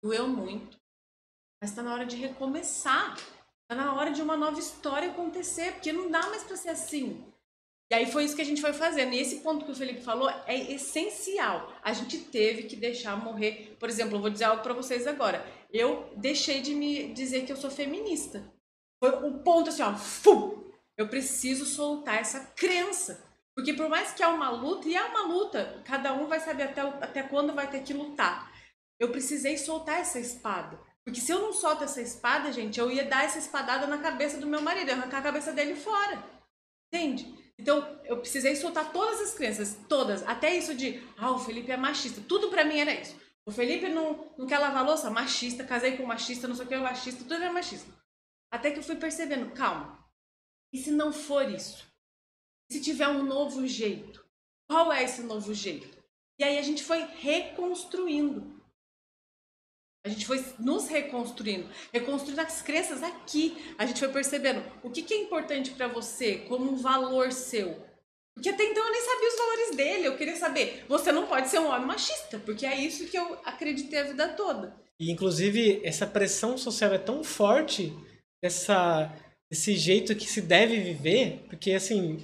[0.01, 0.79] doeu muito,
[1.61, 3.15] mas tá na hora de recomeçar
[3.67, 7.21] Tá na hora de uma nova história acontecer, porque não dá mais para ser assim.
[7.91, 9.13] E aí foi isso que a gente foi fazendo.
[9.13, 11.73] E esse ponto que o Felipe falou é essencial.
[11.83, 13.75] A gente teve que deixar morrer.
[13.77, 15.45] Por exemplo, eu vou dizer algo para vocês agora.
[15.69, 18.41] Eu deixei de me dizer que eu sou feminista.
[19.03, 20.71] Foi o ponto assim, ó, fum!
[20.97, 23.26] Eu preciso soltar essa crença.
[23.57, 26.61] Porque por mais que é uma luta, e é uma luta, cada um vai saber
[26.61, 28.53] até, até quando vai ter que lutar.
[28.99, 30.79] Eu precisei soltar essa espada.
[31.03, 34.37] Porque se eu não solto essa espada, gente, eu ia dar essa espadada na cabeça
[34.37, 36.23] do meu marido, arrancar a cabeça dele fora.
[36.93, 37.35] Entende?
[37.57, 40.21] Então, eu precisei soltar todas as crenças, todas.
[40.27, 42.21] Até isso de, ah, o Felipe é machista.
[42.29, 43.19] Tudo para mim era isso.
[43.43, 45.09] O Felipe não, não quer lavar louça?
[45.09, 45.63] Machista.
[45.63, 47.23] Casei com machista, não sei o que, é machista.
[47.23, 47.91] Tudo era machista.
[48.51, 49.97] Até que eu fui percebendo, calma.
[50.71, 51.87] E se não for isso?
[52.69, 54.25] Se tiver um novo jeito?
[54.69, 55.97] Qual é esse novo jeito?
[56.39, 58.57] E aí a gente foi reconstruindo.
[60.05, 63.57] A gente foi nos reconstruindo, reconstruindo as crenças aqui.
[63.77, 67.85] A gente foi percebendo o que, que é importante para você como um valor seu.
[68.33, 70.07] Porque até então eu nem sabia os valores dele.
[70.07, 73.33] Eu queria saber, você não pode ser um homem machista, porque é isso que eu
[73.43, 74.75] acreditei a vida toda.
[74.99, 77.93] E inclusive essa pressão social é tão forte,
[78.41, 79.13] essa,
[79.51, 82.23] esse jeito que se deve viver, porque assim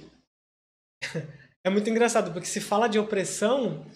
[1.64, 3.86] é muito engraçado, porque se fala de opressão,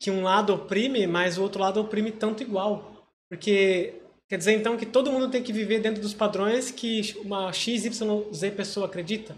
[0.00, 3.08] que um lado oprime, mas o outro lado oprime tanto igual.
[3.28, 7.52] Porque quer dizer então que todo mundo tem que viver dentro dos padrões que uma
[7.52, 8.00] XYZ
[8.56, 9.36] pessoa acredita?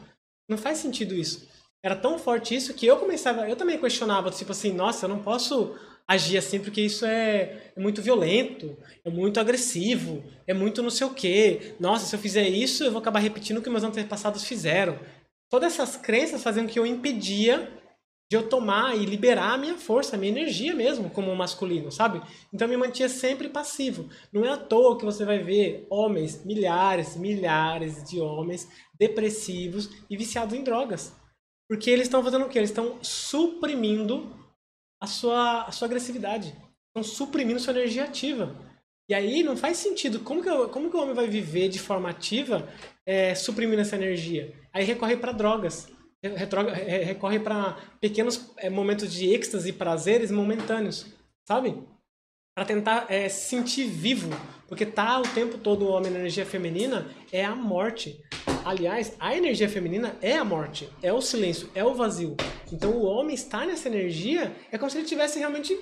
[0.48, 1.48] Não faz sentido isso.
[1.84, 5.22] Era tão forte isso que eu começava, eu também questionava, tipo assim, nossa, eu não
[5.22, 5.76] posso
[6.08, 11.06] agir assim porque isso é, é muito violento, é muito agressivo, é muito não sei
[11.06, 11.74] o quê.
[11.80, 14.98] Nossa, se eu fizer isso, eu vou acabar repetindo o que meus antepassados fizeram.
[15.50, 17.72] Todas essas crenças faziam que eu impedia
[18.28, 22.20] de eu tomar e liberar a minha força, a minha energia mesmo, como masculino, sabe?
[22.52, 24.08] Então eu me mantinha sempre passivo.
[24.32, 30.16] Não é à toa que você vai ver homens, milhares, milhares de homens depressivos e
[30.16, 31.14] viciados em drogas.
[31.68, 32.58] Porque eles estão fazendo o quê?
[32.58, 34.34] Eles estão suprimindo
[35.00, 36.54] a sua, a sua agressividade.
[36.88, 38.56] Estão suprimindo sua energia ativa.
[39.08, 40.20] E aí não faz sentido.
[40.20, 42.68] Como que, eu, como que o homem vai viver de forma ativa
[43.04, 44.52] é, suprimindo essa energia?
[44.76, 45.88] Aí recorre para drogas
[47.04, 51.06] recorre para pequenos é, momentos de êxtase prazeres momentâneos,
[51.46, 51.82] sabe?
[52.54, 54.30] Para tentar é, se sentir vivo,
[54.66, 58.20] porque tá o tempo todo o homem na energia feminina é a morte.
[58.64, 62.36] Aliás, a energia feminina é a morte, é o silêncio, é o vazio.
[62.72, 65.78] Então o homem estar nessa energia é como se ele tivesse realmente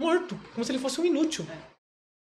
[0.00, 1.46] morto, como se ele fosse um inútil.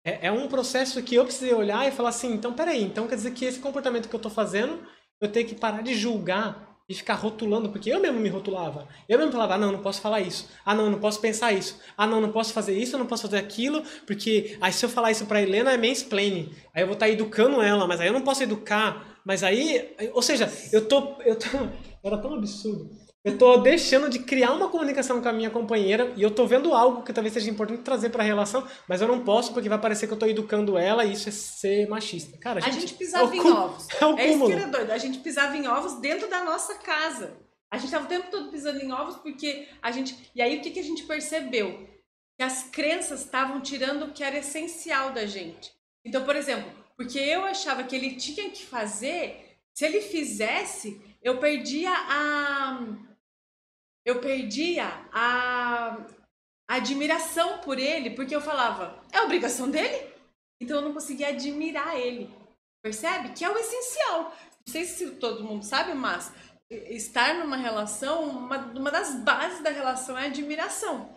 [0.04, 3.16] É, é um processo que eu precisei olhar e falar assim, então peraí, então quer
[3.16, 4.82] dizer que esse comportamento que eu estou fazendo,
[5.20, 8.88] eu tenho que parar de julgar e ficar rotulando, porque eu mesmo me rotulava.
[9.06, 10.48] Eu mesmo falava, ah, não, não posso falar isso.
[10.64, 11.78] Ah, não, não posso pensar isso.
[11.96, 14.88] Ah, não, não posso fazer isso, eu não posso fazer aquilo, porque aí se eu
[14.88, 16.50] falar isso pra Helena é mansplaining.
[16.74, 19.18] Aí eu vou estar tá educando ela, mas aí eu não posso educar.
[19.22, 21.46] Mas aí, ou seja, eu tô, eu tô,
[22.02, 22.90] era tão absurdo.
[23.24, 26.72] Eu tô deixando de criar uma comunicação com a minha companheira e eu tô vendo
[26.72, 29.78] algo que talvez seja importante trazer para a relação, mas eu não posso porque vai
[29.78, 32.38] parecer que eu tô educando ela e isso é ser machista.
[32.38, 33.86] Cara, a gente, a gente pisava é em ovos.
[34.00, 34.90] É, o é isso que era doido.
[34.92, 37.36] A gente pisava em ovos dentro da nossa casa.
[37.70, 40.30] A gente tava o tempo todo pisando em ovos porque a gente.
[40.34, 41.86] E aí o que, que a gente percebeu?
[42.38, 45.72] Que as crenças estavam tirando o que era essencial da gente.
[46.04, 51.38] Então, por exemplo, Porque eu achava que ele tinha que fazer, se ele fizesse, eu
[51.38, 52.80] perdia a.
[54.08, 55.98] Eu perdia a,
[56.66, 60.14] admiração por ele, porque eu falava, é obrigação dele?
[60.58, 62.34] Então eu não conseguia admirar ele.
[62.82, 63.34] Percebe?
[63.34, 64.34] Que é o essencial.
[64.66, 66.32] Não sei se todo mundo sabe, mas
[66.70, 71.14] estar numa relação, uma, uma das bases da relação é a admiração.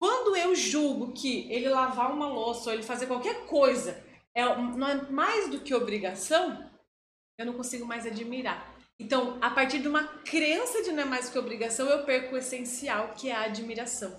[0.00, 4.02] Quando eu julgo que ele lavar uma louça ou ele fazer qualquer coisa
[4.34, 6.70] é, não é mais do que obrigação,
[7.38, 8.69] eu não consigo mais admirar.
[9.00, 12.38] Então, a partir de uma crença de não é mais que obrigação, eu perco o
[12.38, 14.14] essencial, que é a admiração.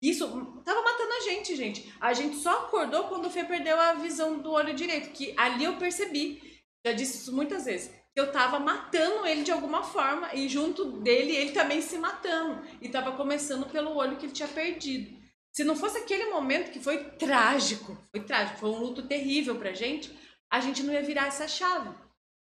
[0.00, 0.26] Isso
[0.64, 1.94] tava matando a gente, gente.
[2.00, 5.64] A gente só acordou quando o Fê perdeu a visão do olho direito, que ali
[5.64, 6.40] eu percebi,
[6.84, 11.00] já disse isso muitas vezes, que eu tava matando ele de alguma forma e junto
[11.02, 12.66] dele ele também se matando.
[12.80, 15.14] E tava começando pelo olho que ele tinha perdido.
[15.52, 19.74] Se não fosse aquele momento que foi trágico, foi trágico, foi um luto terrível pra
[19.74, 20.10] gente,
[20.50, 21.90] a gente não ia virar essa chave.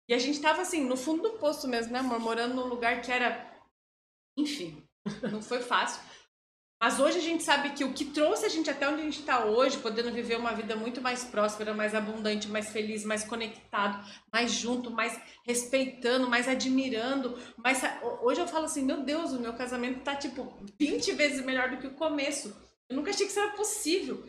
[0.07, 2.19] E a gente tava assim, no fundo do poço mesmo, né, amor?
[2.19, 3.45] Morando num lugar que era.
[4.37, 4.81] Enfim,
[5.31, 6.01] não foi fácil.
[6.79, 9.19] Mas hoje a gente sabe que o que trouxe a gente até onde a gente
[9.19, 14.07] está hoje, podendo viver uma vida muito mais próspera, mais abundante, mais feliz, mais conectado,
[14.31, 17.35] mais junto, mais respeitando, mais admirando.
[17.57, 17.81] Mais...
[18.21, 21.77] Hoje eu falo assim: meu Deus, o meu casamento tá tipo 20 vezes melhor do
[21.77, 22.55] que o começo.
[22.87, 24.23] Eu nunca achei que isso era possível.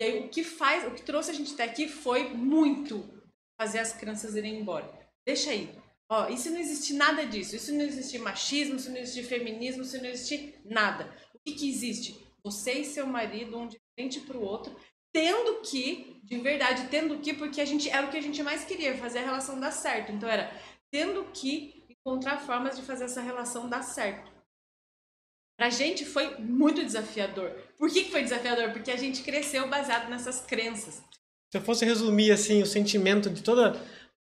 [0.00, 3.20] E aí, o que faz, o que trouxe a gente até aqui foi muito
[3.60, 4.99] fazer as crianças irem embora.
[5.30, 5.68] Deixa aí.
[6.08, 7.56] Ó, isso não existe nada disso.
[7.56, 11.08] Isso não existe machismo, isso não existe feminismo, isso não existe nada
[11.44, 12.16] que, que existe?
[12.42, 14.74] Você e seu marido, um de frente para o outro,
[15.12, 18.64] tendo que, de verdade, tendo que, porque a gente era o que a gente mais
[18.64, 20.12] queria, fazer a relação dar certo.
[20.12, 20.52] Então era
[20.90, 24.30] tendo que encontrar formas de fazer essa relação dar certo.
[25.56, 27.50] Pra gente foi muito desafiador.
[27.76, 28.72] Por que foi desafiador?
[28.72, 31.02] Porque a gente cresceu baseado nessas crenças.
[31.52, 33.74] Se eu fosse resumir assim o sentimento de toda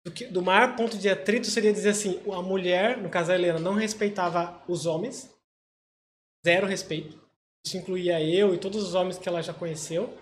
[0.05, 3.35] do, que, do maior ponto de atrito seria dizer assim, a mulher, no caso a
[3.35, 5.31] Helena, não respeitava os homens,
[6.47, 7.19] zero respeito.
[7.67, 10.17] Isso incluía eu e todos os homens que ela já conheceu.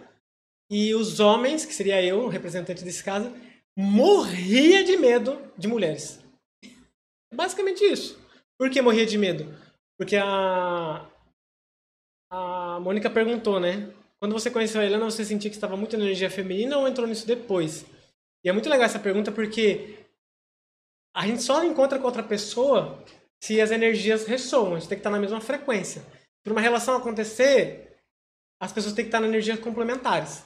[0.70, 3.32] E os homens, que seria eu, o representante desse caso,
[3.76, 6.20] morria de medo de mulheres.
[7.32, 8.18] Basicamente isso.
[8.58, 9.54] Por que morria de medo?
[9.98, 11.06] Porque a,
[12.30, 13.92] a Mônica perguntou, né?
[14.18, 17.26] Quando você conheceu a Helena, você sentia que estava muito energia feminina ou entrou nisso
[17.26, 17.84] depois?
[18.46, 20.06] E é muito legal essa pergunta porque
[21.12, 23.04] a gente só encontra com outra pessoa
[23.42, 26.06] se as energias ressoam, a gente tem que estar na mesma frequência.
[26.44, 27.98] Para uma relação acontecer,
[28.60, 30.44] as pessoas têm que estar em energias complementares.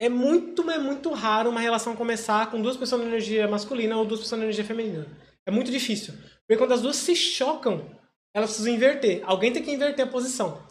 [0.00, 4.06] É muito, é muito raro uma relação começar com duas pessoas na energia masculina ou
[4.06, 5.06] duas pessoas na energia feminina.
[5.44, 6.14] É muito difícil.
[6.46, 7.94] Porque quando as duas se chocam,
[8.34, 9.20] elas precisam inverter.
[9.26, 10.66] Alguém tem que inverter a posição.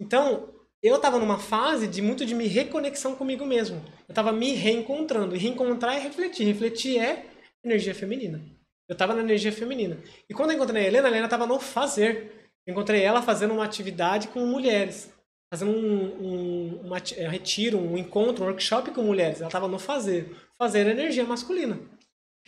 [0.00, 0.55] Então,
[0.86, 3.76] eu estava numa fase de muito de me reconexão comigo mesmo.
[4.08, 5.34] Eu estava me reencontrando.
[5.34, 6.44] E reencontrar é refletir.
[6.44, 7.26] Refletir é
[7.64, 8.42] energia feminina.
[8.88, 9.98] Eu estava na energia feminina.
[10.28, 12.50] E quando eu encontrei a Helena, a Helena estava no fazer.
[12.66, 15.10] Eu encontrei ela fazendo uma atividade com mulheres.
[15.52, 19.38] Fazendo um, um, um é, retiro, um encontro, um workshop com mulheres.
[19.38, 20.36] Ela estava no fazer.
[20.58, 21.80] Fazer energia masculina.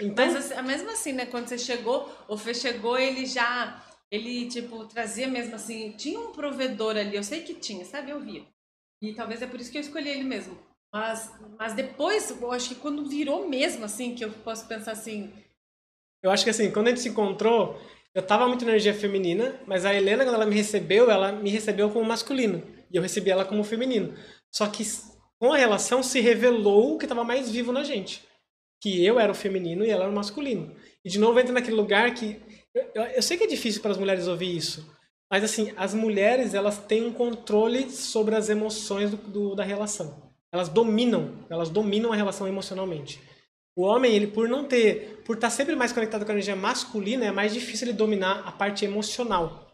[0.01, 0.24] Então...
[0.33, 1.27] Mas mesmo assim, né?
[1.27, 3.83] Quando você chegou, o Fê chegou, ele já...
[4.11, 5.92] Ele, tipo, trazia mesmo assim...
[5.92, 8.11] Tinha um provedor ali, eu sei que tinha, sabe?
[8.11, 8.44] Eu via.
[9.03, 10.59] E talvez é por isso que eu escolhi ele mesmo.
[10.92, 15.33] Mas, mas depois, eu acho que quando virou mesmo, assim, que eu posso pensar assim
[16.23, 17.81] eu acho que assim, quando a gente se encontrou,
[18.14, 21.51] eu tava muito na energia feminina, mas a Helena, quando ela me recebeu, ela me
[21.51, 22.62] recebeu como masculino.
[22.90, 24.14] E eu recebi ela como feminino.
[24.51, 24.83] Só que
[25.38, 28.25] com a relação se revelou o que estava mais vivo na gente.
[28.81, 30.75] Que eu era o feminino e ela era o masculino.
[31.05, 32.40] E de novo entra naquele lugar que.
[32.95, 34.88] Eu, eu, sei que é difícil para as mulheres ouvir isso.
[35.31, 40.33] Mas assim, as mulheres elas têm um controle sobre as emoções do, do, da relação.
[40.53, 43.21] Elas dominam, elas dominam a relação emocionalmente.
[43.77, 46.57] O homem, ele por não ter, por estar tá sempre mais conectado com a energia
[46.57, 49.69] masculina, é mais difícil ele dominar a parte emocional.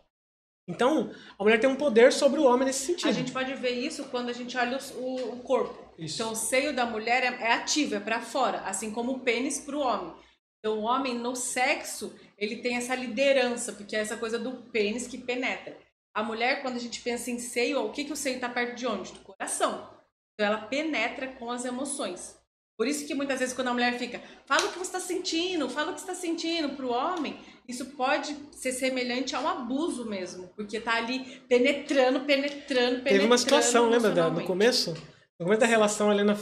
[0.66, 3.08] Então, a mulher tem um poder sobre o homem nesse sentido.
[3.08, 5.94] A gente pode ver isso quando a gente olha o, o corpo.
[5.98, 6.16] Isso.
[6.16, 9.60] Então, o seio da mulher é, é ativo, é para fora, assim como o pênis
[9.60, 10.12] para o homem.
[10.58, 15.06] Então, o homem no sexo, ele tem essa liderança, porque é essa coisa do pênis
[15.06, 15.76] que penetra.
[16.14, 18.76] A mulher, quando a gente pensa em seio, o que, que o seio está perto
[18.76, 19.12] de onde?
[19.12, 19.90] Do coração.
[20.34, 22.36] Então, ela penetra com as emoções.
[22.76, 25.68] Por isso que muitas vezes quando a mulher fica, fala o que você está sentindo,
[25.68, 27.38] fala o que você está sentindo para o homem,
[27.68, 33.02] isso pode ser semelhante a um abuso mesmo, porque tá ali penetrando, penetrando, penetrando.
[33.04, 34.92] Teve uma situação, lembra, no começo?
[35.38, 36.36] No começo da relação, a Helena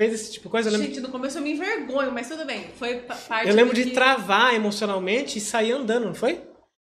[0.00, 0.70] fez esse tipo de coisa.
[0.70, 0.86] Lembro...
[0.86, 2.70] Gente, no começo eu me envergonho, mas tudo bem.
[2.74, 3.90] Foi parte Eu lembro de que...
[3.90, 6.42] travar emocionalmente e sair andando, não foi?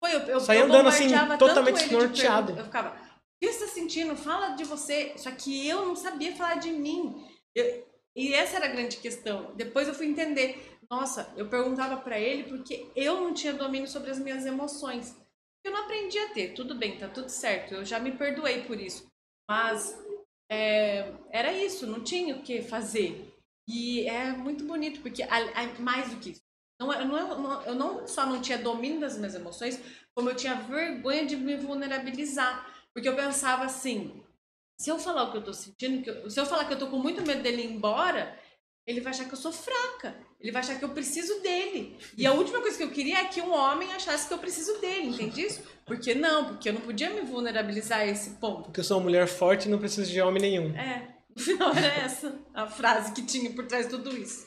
[0.02, 2.52] Foi, eu, eu, eu andando assim, totalmente desnorteado.
[2.56, 2.92] Eu ficava, o
[3.40, 4.16] que você está sentindo?
[4.16, 5.12] Fala de você.
[5.16, 7.24] Só que eu não sabia falar de mim.
[7.54, 7.86] Eu,
[8.16, 9.54] E essa era a grande questão.
[9.54, 10.78] Depois eu fui entender.
[10.90, 15.14] Nossa, eu perguntava para ele porque eu não tinha domínio sobre as minhas emoções.
[15.64, 16.54] Eu não aprendi a ter.
[16.54, 17.74] Tudo bem, tá tudo certo.
[17.74, 19.06] Eu já me perdoei por isso.
[19.48, 19.98] Mas
[20.50, 23.32] é, era isso, não tinha o que fazer.
[23.68, 25.22] E é muito bonito, porque
[25.80, 26.42] mais do que isso.
[26.78, 29.80] Não, eu, não, eu não só não tinha domínio das minhas emoções,
[30.14, 32.66] como eu tinha vergonha de me vulnerabilizar.
[32.92, 34.22] Porque eu pensava assim,
[34.78, 36.88] se eu falar o que eu tô sentindo, eu, se eu falar que eu tô
[36.88, 38.38] com muito medo dele ir embora,
[38.86, 40.16] ele vai achar que eu sou fraca.
[40.40, 41.98] Ele vai achar que eu preciso dele.
[42.16, 44.78] E a última coisa que eu queria é que um homem achasse que eu preciso
[44.80, 45.62] dele, entende isso?
[45.84, 48.64] Porque não, porque eu não podia me vulnerabilizar a esse ponto.
[48.64, 50.76] Porque eu sou uma mulher forte e não preciso de homem nenhum.
[50.76, 54.46] É, no final era essa a frase que tinha por trás de tudo isso.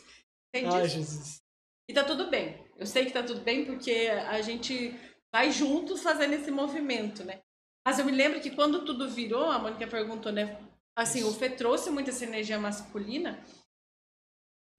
[0.53, 0.73] Entende?
[0.73, 1.41] Ai, Jesus.
[1.89, 2.63] E tá tudo bem.
[2.77, 4.95] Eu sei que tá tudo bem porque a gente
[5.33, 7.41] vai juntos fazendo esse movimento, né?
[7.85, 10.59] Mas eu me lembro que quando tudo virou, a Mônica perguntou, né?
[10.95, 13.39] Assim, o Fê trouxe muito essa energia masculina,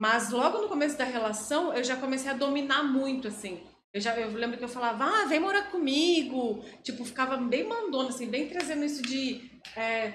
[0.01, 3.61] mas logo no começo da relação eu já comecei a dominar muito, assim.
[3.93, 6.65] Eu já eu lembro que eu falava, ah, vem morar comigo.
[6.81, 9.51] Tipo, ficava bem mandona, assim, bem trazendo isso de.
[9.75, 10.13] É,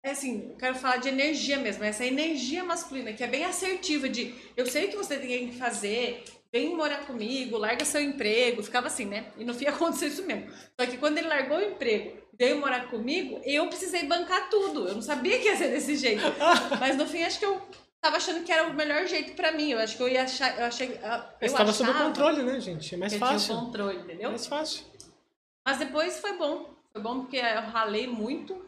[0.00, 4.08] é assim, eu quero falar de energia mesmo, essa energia masculina, que é bem assertiva,
[4.08, 6.22] de eu sei o que você tem que fazer,
[6.52, 9.32] vem morar comigo, larga seu emprego, ficava assim, né?
[9.36, 10.48] E no fim aconteceu isso mesmo.
[10.78, 14.86] Só que quando ele largou o emprego, veio morar comigo, eu precisei bancar tudo.
[14.86, 16.22] Eu não sabia que ia ser desse jeito.
[16.78, 17.60] Mas no fim acho que eu
[18.04, 19.70] tava achando que era o melhor jeito para mim.
[19.70, 21.00] Eu acho que eu ia achar, eu achei,
[21.40, 22.94] eu estava sob controle, né, gente?
[22.94, 23.54] É mais fácil.
[23.54, 24.28] Tinha controle, entendeu?
[24.28, 24.84] É mais fácil.
[25.66, 26.74] Mas depois foi bom.
[26.92, 28.64] Foi bom porque eu ralei muito.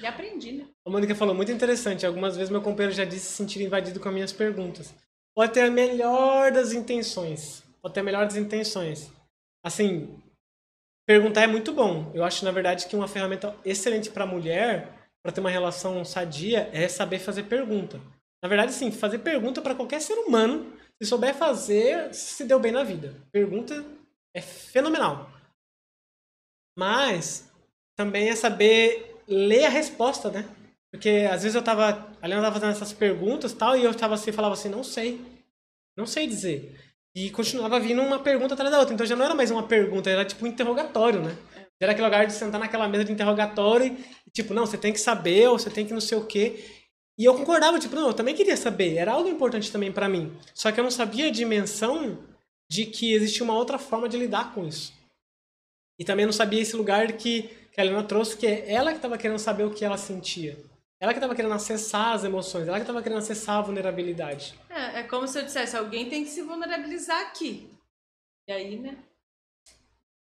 [0.00, 0.66] E aprendi, né?
[0.86, 2.06] A Mônica falou muito interessante.
[2.06, 4.94] Algumas vezes meu companheiro já disse se sentir invadido com as minhas perguntas
[5.34, 7.62] pode ter a melhor das intenções.
[7.82, 9.10] Pode ter a melhor das intenções.
[9.62, 10.22] Assim,
[11.06, 12.10] perguntar é muito bom.
[12.14, 16.68] Eu acho, na verdade, que uma ferramenta excelente para mulher, para ter uma relação sadia,
[16.70, 17.98] é saber fazer pergunta.
[18.42, 20.70] Na verdade, sim, fazer pergunta para qualquer ser humano,
[21.02, 23.14] se souber fazer, se deu bem na vida.
[23.32, 23.82] Pergunta
[24.34, 25.30] é fenomenal.
[26.78, 27.50] Mas
[27.96, 30.46] também é saber ler a resposta, né?
[30.92, 32.06] Porque às vezes eu tava.
[32.20, 35.20] A Leona tava fazendo essas perguntas tal, e eu tava assim, falava assim, não sei.
[35.96, 36.78] Não sei dizer.
[37.16, 38.92] E continuava vindo uma pergunta atrás da outra.
[38.92, 41.34] Então já não era mais uma pergunta, era tipo um interrogatório, né?
[41.80, 43.96] Era aquele lugar de sentar naquela mesa de interrogatório
[44.26, 46.64] e, tipo, não, você tem que saber, ou você tem que não sei o quê.
[47.18, 48.96] E eu concordava, tipo, não, eu também queria saber.
[48.96, 50.36] Era algo importante também para mim.
[50.52, 52.18] Só que eu não sabia a dimensão
[52.68, 54.92] de que existia uma outra forma de lidar com isso.
[55.98, 58.98] E também não sabia esse lugar que, que a Helena trouxe, que é ela que
[58.98, 60.58] estava querendo saber o que ela sentia.
[61.00, 64.58] Ela que estava querendo acessar as emoções, ela que estava querendo acessar a vulnerabilidade.
[64.70, 67.68] É, é como se eu dissesse, alguém tem que se vulnerabilizar aqui.
[68.48, 68.96] E aí, né?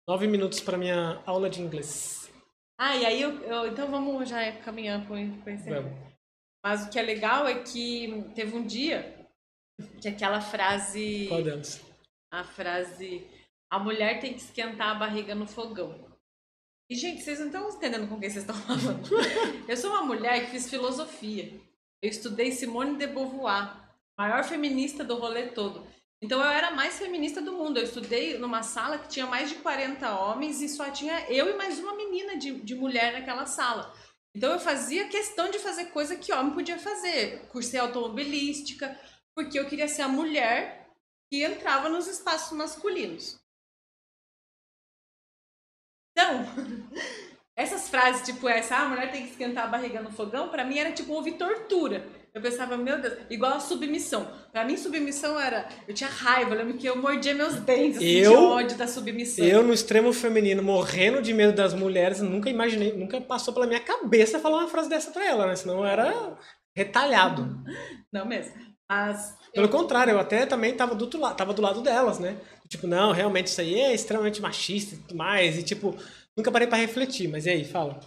[0.09, 2.31] Nove minutos para minha aula de inglês.
[2.79, 5.19] Ah, e aí eu, eu então vamos já caminhando para o
[6.65, 9.29] Mas o que é legal é que teve um dia
[10.01, 11.27] que aquela frase.
[11.29, 11.81] Qual delas?
[12.33, 13.25] A frase.
[13.71, 16.13] A mulher tem que esquentar a barriga no fogão.
[16.91, 19.09] E, gente, vocês não estão entendendo com quem vocês estão falando.
[19.67, 21.59] eu sou uma mulher que fiz filosofia.
[22.03, 23.81] Eu estudei Simone de Beauvoir,
[24.19, 25.87] maior feminista do rolê todo.
[26.23, 27.79] Então eu era mais feminista do mundo.
[27.79, 31.57] Eu estudei numa sala que tinha mais de 40 homens e só tinha eu e
[31.57, 33.93] mais uma menina de, de mulher naquela sala.
[34.35, 37.49] Então eu fazia questão de fazer coisa que homem podia fazer.
[37.49, 38.97] Cursei automobilística,
[39.35, 40.89] porque eu queria ser a mulher
[41.29, 43.41] que entrava nos espaços masculinos.
[46.13, 46.45] Então,
[47.57, 50.65] essas frases, tipo essa, ah, a mulher tem que esquentar a barriga no fogão, para
[50.65, 52.22] mim era tipo ouvir tortura.
[52.35, 54.27] Eu pensava, meu Deus, igual a submissão.
[54.51, 55.69] Pra mim, submissão era.
[55.87, 58.87] Eu tinha raiva, eu lembro que eu mordia meus dentes assim, eu, de ódio da
[58.87, 59.45] submissão.
[59.45, 63.81] Eu, no extremo feminino, morrendo de medo das mulheres, nunca imaginei, nunca passou pela minha
[63.81, 65.57] cabeça falar uma frase dessa pra ela, né?
[65.57, 66.39] Senão era
[66.75, 67.63] retalhado.
[68.11, 68.55] Não mesmo.
[68.89, 69.37] Mas.
[69.53, 69.71] Pelo eu...
[69.71, 72.39] contrário, eu até também tava do, tava do lado delas, né?
[72.67, 75.59] Tipo, não, realmente isso aí é extremamente machista e tudo mais.
[75.59, 75.95] E, tipo,
[76.35, 77.29] nunca parei para refletir.
[77.29, 78.01] Mas e aí, fala.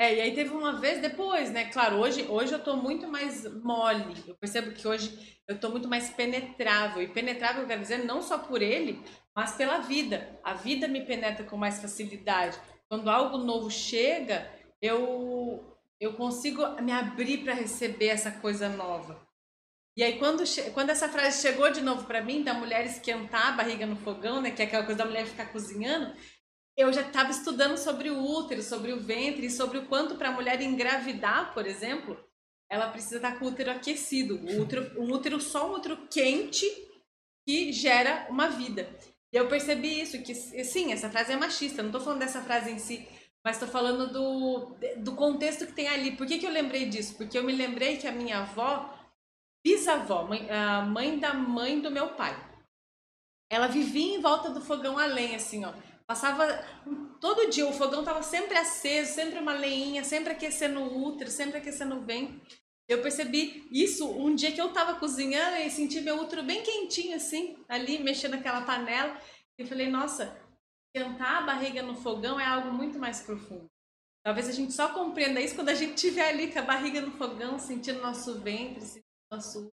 [0.00, 1.64] É, e aí teve uma vez depois, né?
[1.64, 4.14] Claro, hoje, hoje eu tô muito mais mole.
[4.28, 7.02] Eu percebo que hoje eu tô muito mais penetrável.
[7.02, 9.02] E penetrável, eu quero dizer, não só por ele,
[9.34, 10.38] mas pela vida.
[10.44, 12.56] A vida me penetra com mais facilidade.
[12.88, 14.48] Quando algo novo chega,
[14.80, 19.26] eu, eu consigo me abrir para receber essa coisa nova.
[19.96, 20.44] E aí, quando,
[20.74, 24.40] quando essa frase chegou de novo para mim, da mulher esquentar a barriga no fogão,
[24.40, 24.52] né?
[24.52, 26.14] Que é aquela coisa da mulher ficar cozinhando,
[26.78, 30.28] eu já estava estudando sobre o útero, sobre o ventre e sobre o quanto para
[30.28, 32.16] a mulher engravidar, por exemplo,
[32.70, 34.36] ela precisa estar com o útero aquecido.
[34.36, 36.64] O útero, útero só um útero quente
[37.44, 38.88] que gera uma vida.
[39.32, 42.70] E eu percebi isso, que sim, essa frase é machista, não estou falando dessa frase
[42.70, 43.08] em si,
[43.44, 46.16] Mas tô falando do, do contexto que tem ali.
[46.16, 47.16] Por que, que eu lembrei disso?
[47.16, 48.96] Porque eu me lembrei que a minha avó,
[49.64, 52.36] bisavó, mãe, a mãe da mãe do meu pai,
[53.50, 55.72] ela vivia em volta do fogão a lenha, assim, ó.
[56.08, 56.64] Passava
[57.20, 61.58] todo dia, o fogão tava sempre aceso, sempre uma leinha, sempre aquecendo o útero, sempre
[61.58, 62.40] aquecendo o vento.
[62.88, 67.14] Eu percebi isso um dia que eu tava cozinhando e senti meu útero bem quentinho,
[67.14, 69.20] assim, ali, mexendo naquela panela.
[69.58, 70.34] E falei, nossa,
[70.86, 73.66] esquentar a barriga no fogão é algo muito mais profundo.
[74.24, 77.12] Talvez a gente só compreenda isso quando a gente estiver ali com a barriga no
[77.12, 79.70] fogão, sentindo nosso ventre, sentindo nosso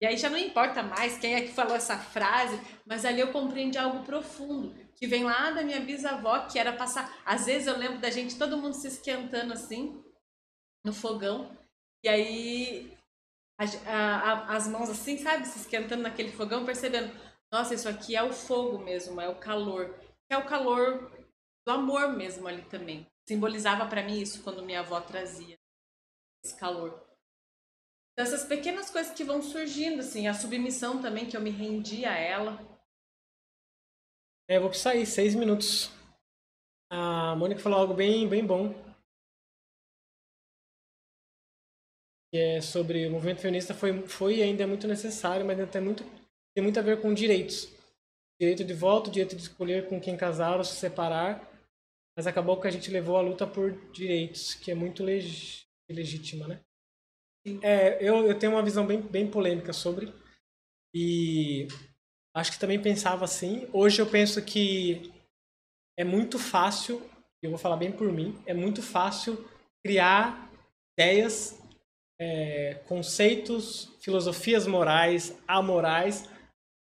[0.00, 3.32] e aí já não importa mais quem é que falou essa frase, mas ali eu
[3.32, 7.20] compreendi algo profundo, que vem lá da minha bisavó, que era passar.
[7.24, 10.02] Às vezes eu lembro da gente, todo mundo se esquentando assim,
[10.84, 11.56] no fogão,
[12.04, 12.96] e aí
[13.58, 17.12] a, a, as mãos assim, sabe, se esquentando naquele fogão, percebendo,
[17.52, 19.98] nossa, isso aqui é o fogo mesmo, é o calor.
[20.30, 21.10] É o calor
[21.66, 23.06] do amor mesmo ali também.
[23.26, 25.56] Simbolizava para mim isso quando minha avó trazia
[26.44, 27.07] esse calor
[28.18, 32.18] dessas pequenas coisas que vão surgindo, assim, a submissão também, que eu me rendi a
[32.18, 32.58] ela.
[34.48, 35.88] É, eu vou sair, seis minutos.
[36.90, 38.74] A Mônica falou algo bem, bem bom.
[42.32, 45.80] Que é sobre o movimento feminista foi, foi e ainda é muito necessário, mas tem
[45.80, 46.02] muito,
[46.52, 47.68] tem muito a ver com direitos.
[48.40, 51.48] Direito de voto, direito de escolher com quem casar ou se separar.
[52.16, 55.24] Mas acabou que a gente levou a luta por direitos, que é muito leg,
[55.88, 56.67] legítima, né?
[57.62, 60.12] É, eu, eu tenho uma visão bem, bem polêmica sobre.
[60.94, 61.68] E
[62.34, 63.68] acho que também pensava assim.
[63.72, 65.12] Hoje eu penso que
[65.96, 67.02] é muito fácil,
[67.42, 69.48] eu vou falar bem por mim, é muito fácil
[69.84, 70.50] criar
[70.96, 71.60] ideias,
[72.20, 76.28] é, conceitos, filosofias morais, amorais,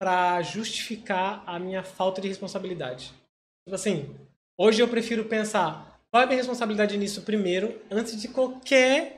[0.00, 3.12] para justificar a minha falta de responsabilidade.
[3.64, 4.16] Tipo assim,
[4.56, 9.17] hoje eu prefiro pensar qual é a minha responsabilidade nisso primeiro, antes de qualquer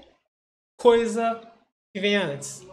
[0.80, 1.40] coisa
[1.94, 2.66] que venha antes.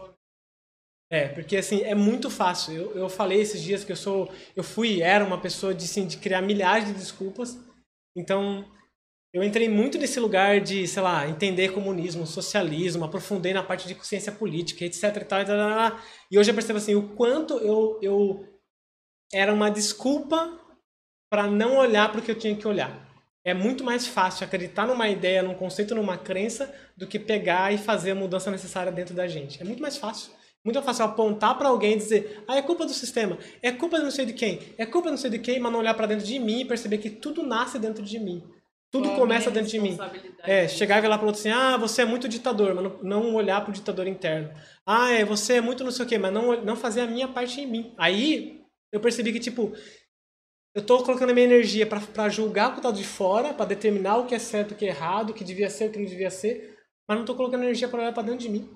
[1.10, 2.74] É, porque assim, é muito fácil.
[2.74, 4.32] Eu, eu falei esses dias que eu sou.
[4.56, 7.58] Eu fui era uma pessoa de, assim, de criar milhares de desculpas.
[8.16, 8.64] Então,
[9.32, 13.94] eu entrei muito nesse lugar de, sei lá, entender comunismo, socialismo, aprofundei na parte de
[13.94, 15.38] consciência política, etc e tal,
[16.30, 18.48] e hoje eu percebo assim, o quanto eu, eu
[19.32, 20.58] era uma desculpa
[21.30, 23.07] para não olhar para o que eu tinha que olhar
[23.48, 27.78] é muito mais fácil acreditar numa ideia, num conceito, numa crença, do que pegar e
[27.78, 29.60] fazer a mudança necessária dentro da gente.
[29.60, 30.32] É muito mais fácil.
[30.62, 33.96] Muito mais fácil apontar para alguém e dizer, ah, é culpa do sistema, é culpa
[33.96, 35.94] de não sei de quem, é culpa de não sei de quem, mas não olhar
[35.94, 38.42] para dentro de mim e perceber que tudo nasce dentro de mim.
[38.90, 39.96] Tudo começa dentro de mim.
[40.42, 43.34] É, chegar e lá para outro assim, ah, você é muito ditador, mas não, não
[43.34, 44.50] olhar para o ditador interno.
[44.84, 47.28] Ah, é, você é muito não sei o quê, mas não, não fazer a minha
[47.28, 47.94] parte em mim.
[47.98, 48.58] Aí
[48.90, 49.72] eu percebi que, tipo,
[50.74, 54.18] eu estou colocando a minha energia para julgar o que está de fora, para determinar
[54.18, 56.06] o que é certo, o que é errado, o que devia ser, o que não
[56.06, 56.76] devia ser,
[57.08, 58.68] mas não estou colocando energia para olhar para dentro de mim.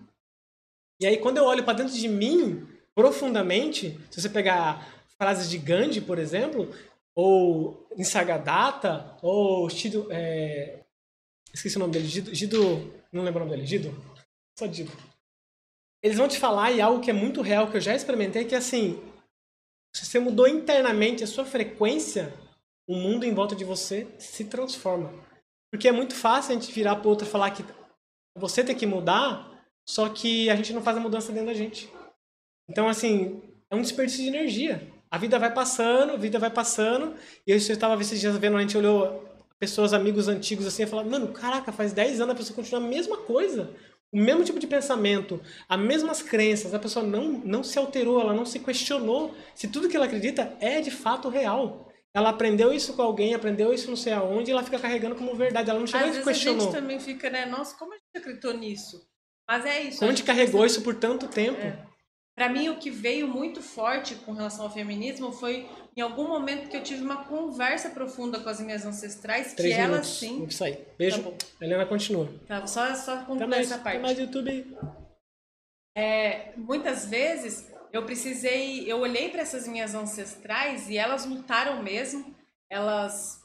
[1.00, 5.58] E aí, quando eu olho para dentro de mim, profundamente, se você pegar frases de
[5.58, 6.72] Gandhi, por exemplo,
[7.14, 10.80] ou Nisargadatta, ou Shido, é...
[11.52, 13.94] esqueci o nome dele, Gido, Gido, não lembro o nome dele, Gido,
[14.58, 14.92] só Gido.
[16.02, 18.54] Eles vão te falar e algo que é muito real, que eu já experimentei, que
[18.54, 19.00] é assim,
[19.94, 22.32] se você mudou internamente a sua frequência,
[22.88, 25.12] o mundo em volta de você se transforma.
[25.70, 27.64] Porque é muito fácil a gente virar para outro e falar que
[28.36, 29.50] você tem que mudar,
[29.86, 31.92] só que a gente não faz a mudança dentro da gente.
[32.68, 34.90] Então, assim, é um desperdício de energia.
[35.10, 37.14] A vida vai passando, a vida vai passando.
[37.46, 39.28] E eu estava esses dias vendo, a gente olhou
[39.58, 42.88] pessoas, amigos antigos assim, e falou: Mano, caraca, faz 10 anos a pessoa continua a
[42.88, 43.74] mesma coisa
[44.12, 48.34] o mesmo tipo de pensamento, as mesmas crenças, a pessoa não, não se alterou, ela
[48.34, 51.90] não se questionou se tudo que ela acredita é de fato real.
[52.14, 55.34] Ela aprendeu isso com alguém, aprendeu isso não sei aonde, e ela fica carregando como
[55.34, 55.70] verdade.
[55.70, 56.60] Ela não chegou Às e questionou.
[56.60, 57.46] a gente também fica, né?
[57.46, 59.02] Nossa, como a gente acreditou nisso?
[59.48, 59.98] Mas é isso.
[59.98, 61.58] Como a gente, carregou isso por tanto tempo?
[61.58, 61.91] É.
[62.34, 66.68] Para mim, o que veio muito forte com relação ao feminismo foi em algum momento
[66.70, 69.96] que eu tive uma conversa profunda com as minhas ancestrais, Três que minutos.
[69.98, 70.38] elas sim.
[70.38, 70.86] Vou sair.
[70.96, 71.22] Beijo.
[71.22, 72.32] Tá Helena continua.
[72.46, 74.00] Tá, só, só concluir essa parte.
[74.00, 74.76] mais YouTube.
[75.96, 82.34] É, muitas vezes eu precisei, eu olhei para essas minhas ancestrais e elas lutaram mesmo.
[82.70, 83.42] Elas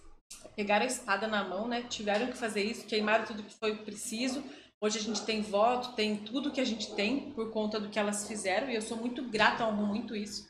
[0.55, 1.83] pegaram a espada na mão, né?
[1.89, 4.41] Tiveram que fazer isso, queimaram tudo que foi preciso
[4.79, 7.97] Hoje a gente tem voto, tem tudo que a gente tem por conta do que
[7.97, 10.47] elas fizeram e eu sou muito grata, honro muito isso.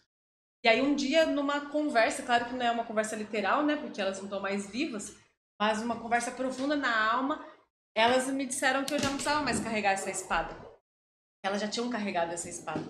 [0.66, 4.02] E aí um dia numa conversa, claro que não é uma conversa literal, né, porque
[4.02, 5.16] elas não estão mais vivas,
[5.58, 7.46] mas uma conversa profunda na alma,
[7.96, 10.56] elas me disseram que eu já não precisava mais carregar essa espada.
[11.42, 12.84] Elas já tinham carregado essa espada.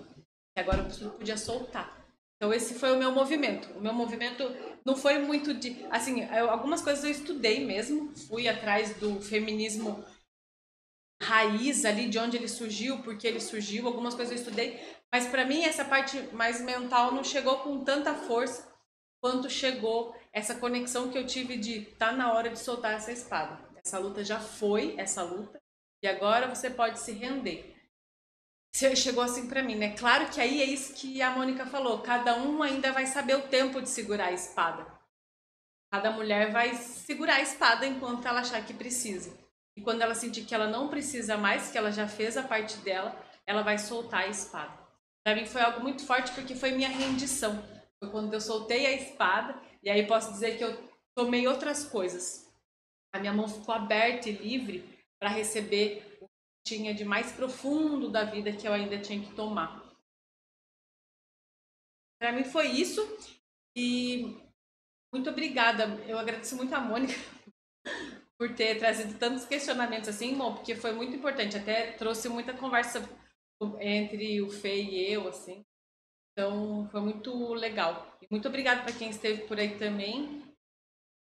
[0.58, 2.04] E agora eu podia soltar.
[2.36, 3.70] Então esse foi o meu movimento.
[3.78, 4.44] O meu movimento
[4.84, 10.04] não foi muito de, assim, eu, algumas coisas eu estudei mesmo, fui atrás do feminismo
[11.22, 14.80] raiz ali de onde ele surgiu, porque ele surgiu, algumas coisas eu estudei,
[15.12, 18.68] mas para mim essa parte mais mental não chegou com tanta força
[19.22, 23.60] quanto chegou essa conexão que eu tive de tá na hora de soltar essa espada.
[23.84, 25.60] Essa luta já foi essa luta
[26.04, 27.76] e agora você pode se render.
[28.96, 29.96] Chegou assim para mim, né?
[29.98, 32.02] Claro que aí é isso que a Mônica falou.
[32.04, 34.86] Cada um ainda vai saber o tempo de segurar a espada.
[35.92, 39.36] Cada mulher vai segurar a espada enquanto ela achar que precisa.
[39.78, 42.78] E quando ela sentir que ela não precisa mais, que ela já fez a parte
[42.78, 43.16] dela,
[43.46, 44.76] ela vai soltar a espada.
[45.24, 47.64] Para mim foi algo muito forte porque foi minha rendição.
[48.00, 50.76] Foi quando eu soltei a espada e aí posso dizer que eu
[51.16, 52.52] tomei outras coisas.
[53.14, 54.84] A minha mão ficou aberta e livre
[55.20, 59.36] para receber o que tinha de mais profundo da vida que eu ainda tinha que
[59.36, 59.86] tomar.
[62.20, 63.02] Para mim foi isso
[63.76, 64.42] e
[65.14, 65.84] muito obrigada.
[66.08, 67.14] Eu agradeço muito a Mônica
[68.38, 71.58] por ter trazido tantos questionamentos assim, bom, porque foi muito importante.
[71.58, 73.02] Até trouxe muita conversa
[73.80, 75.66] entre o Fê e eu, assim.
[76.32, 78.16] Então, foi muito legal.
[78.22, 80.44] E muito obrigada para quem esteve por aí também.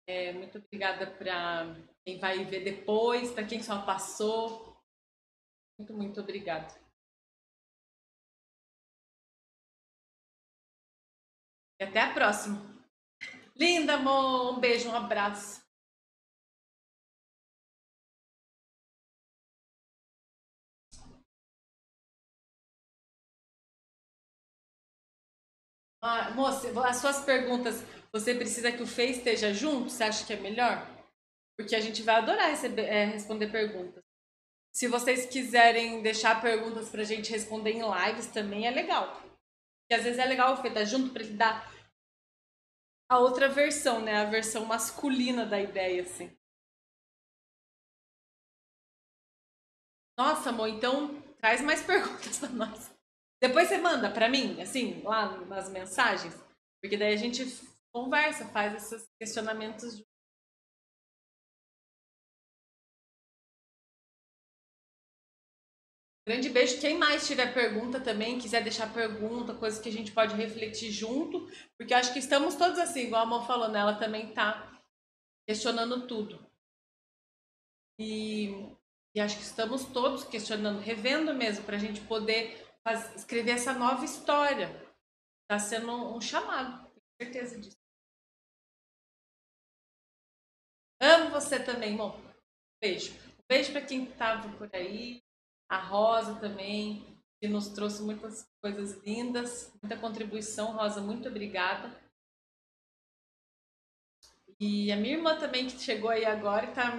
[0.08, 4.76] É, muito obrigada para quem vai ver depois, para quem só passou.
[5.78, 6.74] Muito, muito obrigada.
[11.80, 12.56] E até a próxima.
[13.54, 14.54] Linda, amor.
[14.54, 15.65] Um beijo, um abraço.
[26.08, 27.82] Ah, moça, as suas perguntas,
[28.12, 29.90] você precisa que o Fê esteja junto?
[29.90, 30.86] Você acha que é melhor?
[31.58, 34.04] Porque a gente vai adorar receber, é, responder perguntas.
[34.72, 39.20] Se vocês quiserem deixar perguntas pra gente responder em lives também é legal.
[39.20, 41.68] Porque às vezes é legal o Fê estar junto para ele dar
[43.10, 44.18] a outra versão, né?
[44.18, 46.30] A versão masculina da ideia, assim.
[50.16, 52.95] Nossa, amor, então traz mais perguntas para nós.
[53.40, 56.34] Depois você manda para mim, assim, lá nas mensagens,
[56.80, 57.44] porque daí a gente
[57.92, 60.02] conversa, faz esses questionamentos.
[66.26, 66.80] Grande beijo.
[66.80, 71.48] Quem mais tiver pergunta também, quiser deixar pergunta, coisa que a gente pode refletir junto,
[71.78, 73.78] porque acho que estamos todos assim, igual a mão falou, né?
[73.78, 74.82] Ela também tá
[75.48, 76.44] questionando tudo.
[77.98, 78.48] E,
[79.14, 84.04] e acho que estamos todos questionando, revendo mesmo, para a gente poder escrever essa nova
[84.04, 84.68] história.
[85.42, 87.76] Está sendo um chamado, tenho certeza disso.
[91.00, 92.20] Amo você também, irmão.
[92.80, 93.14] Beijo.
[93.48, 95.22] Beijo para quem estava por aí.
[95.68, 100.76] A Rosa também, que nos trouxe muitas coisas lindas, muita contribuição.
[100.76, 101.94] Rosa, muito obrigada.
[104.58, 106.90] E a minha irmã também, que chegou aí agora e tá,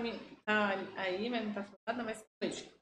[0.45, 2.76] tá aí, mas não tá falando, mas beijo.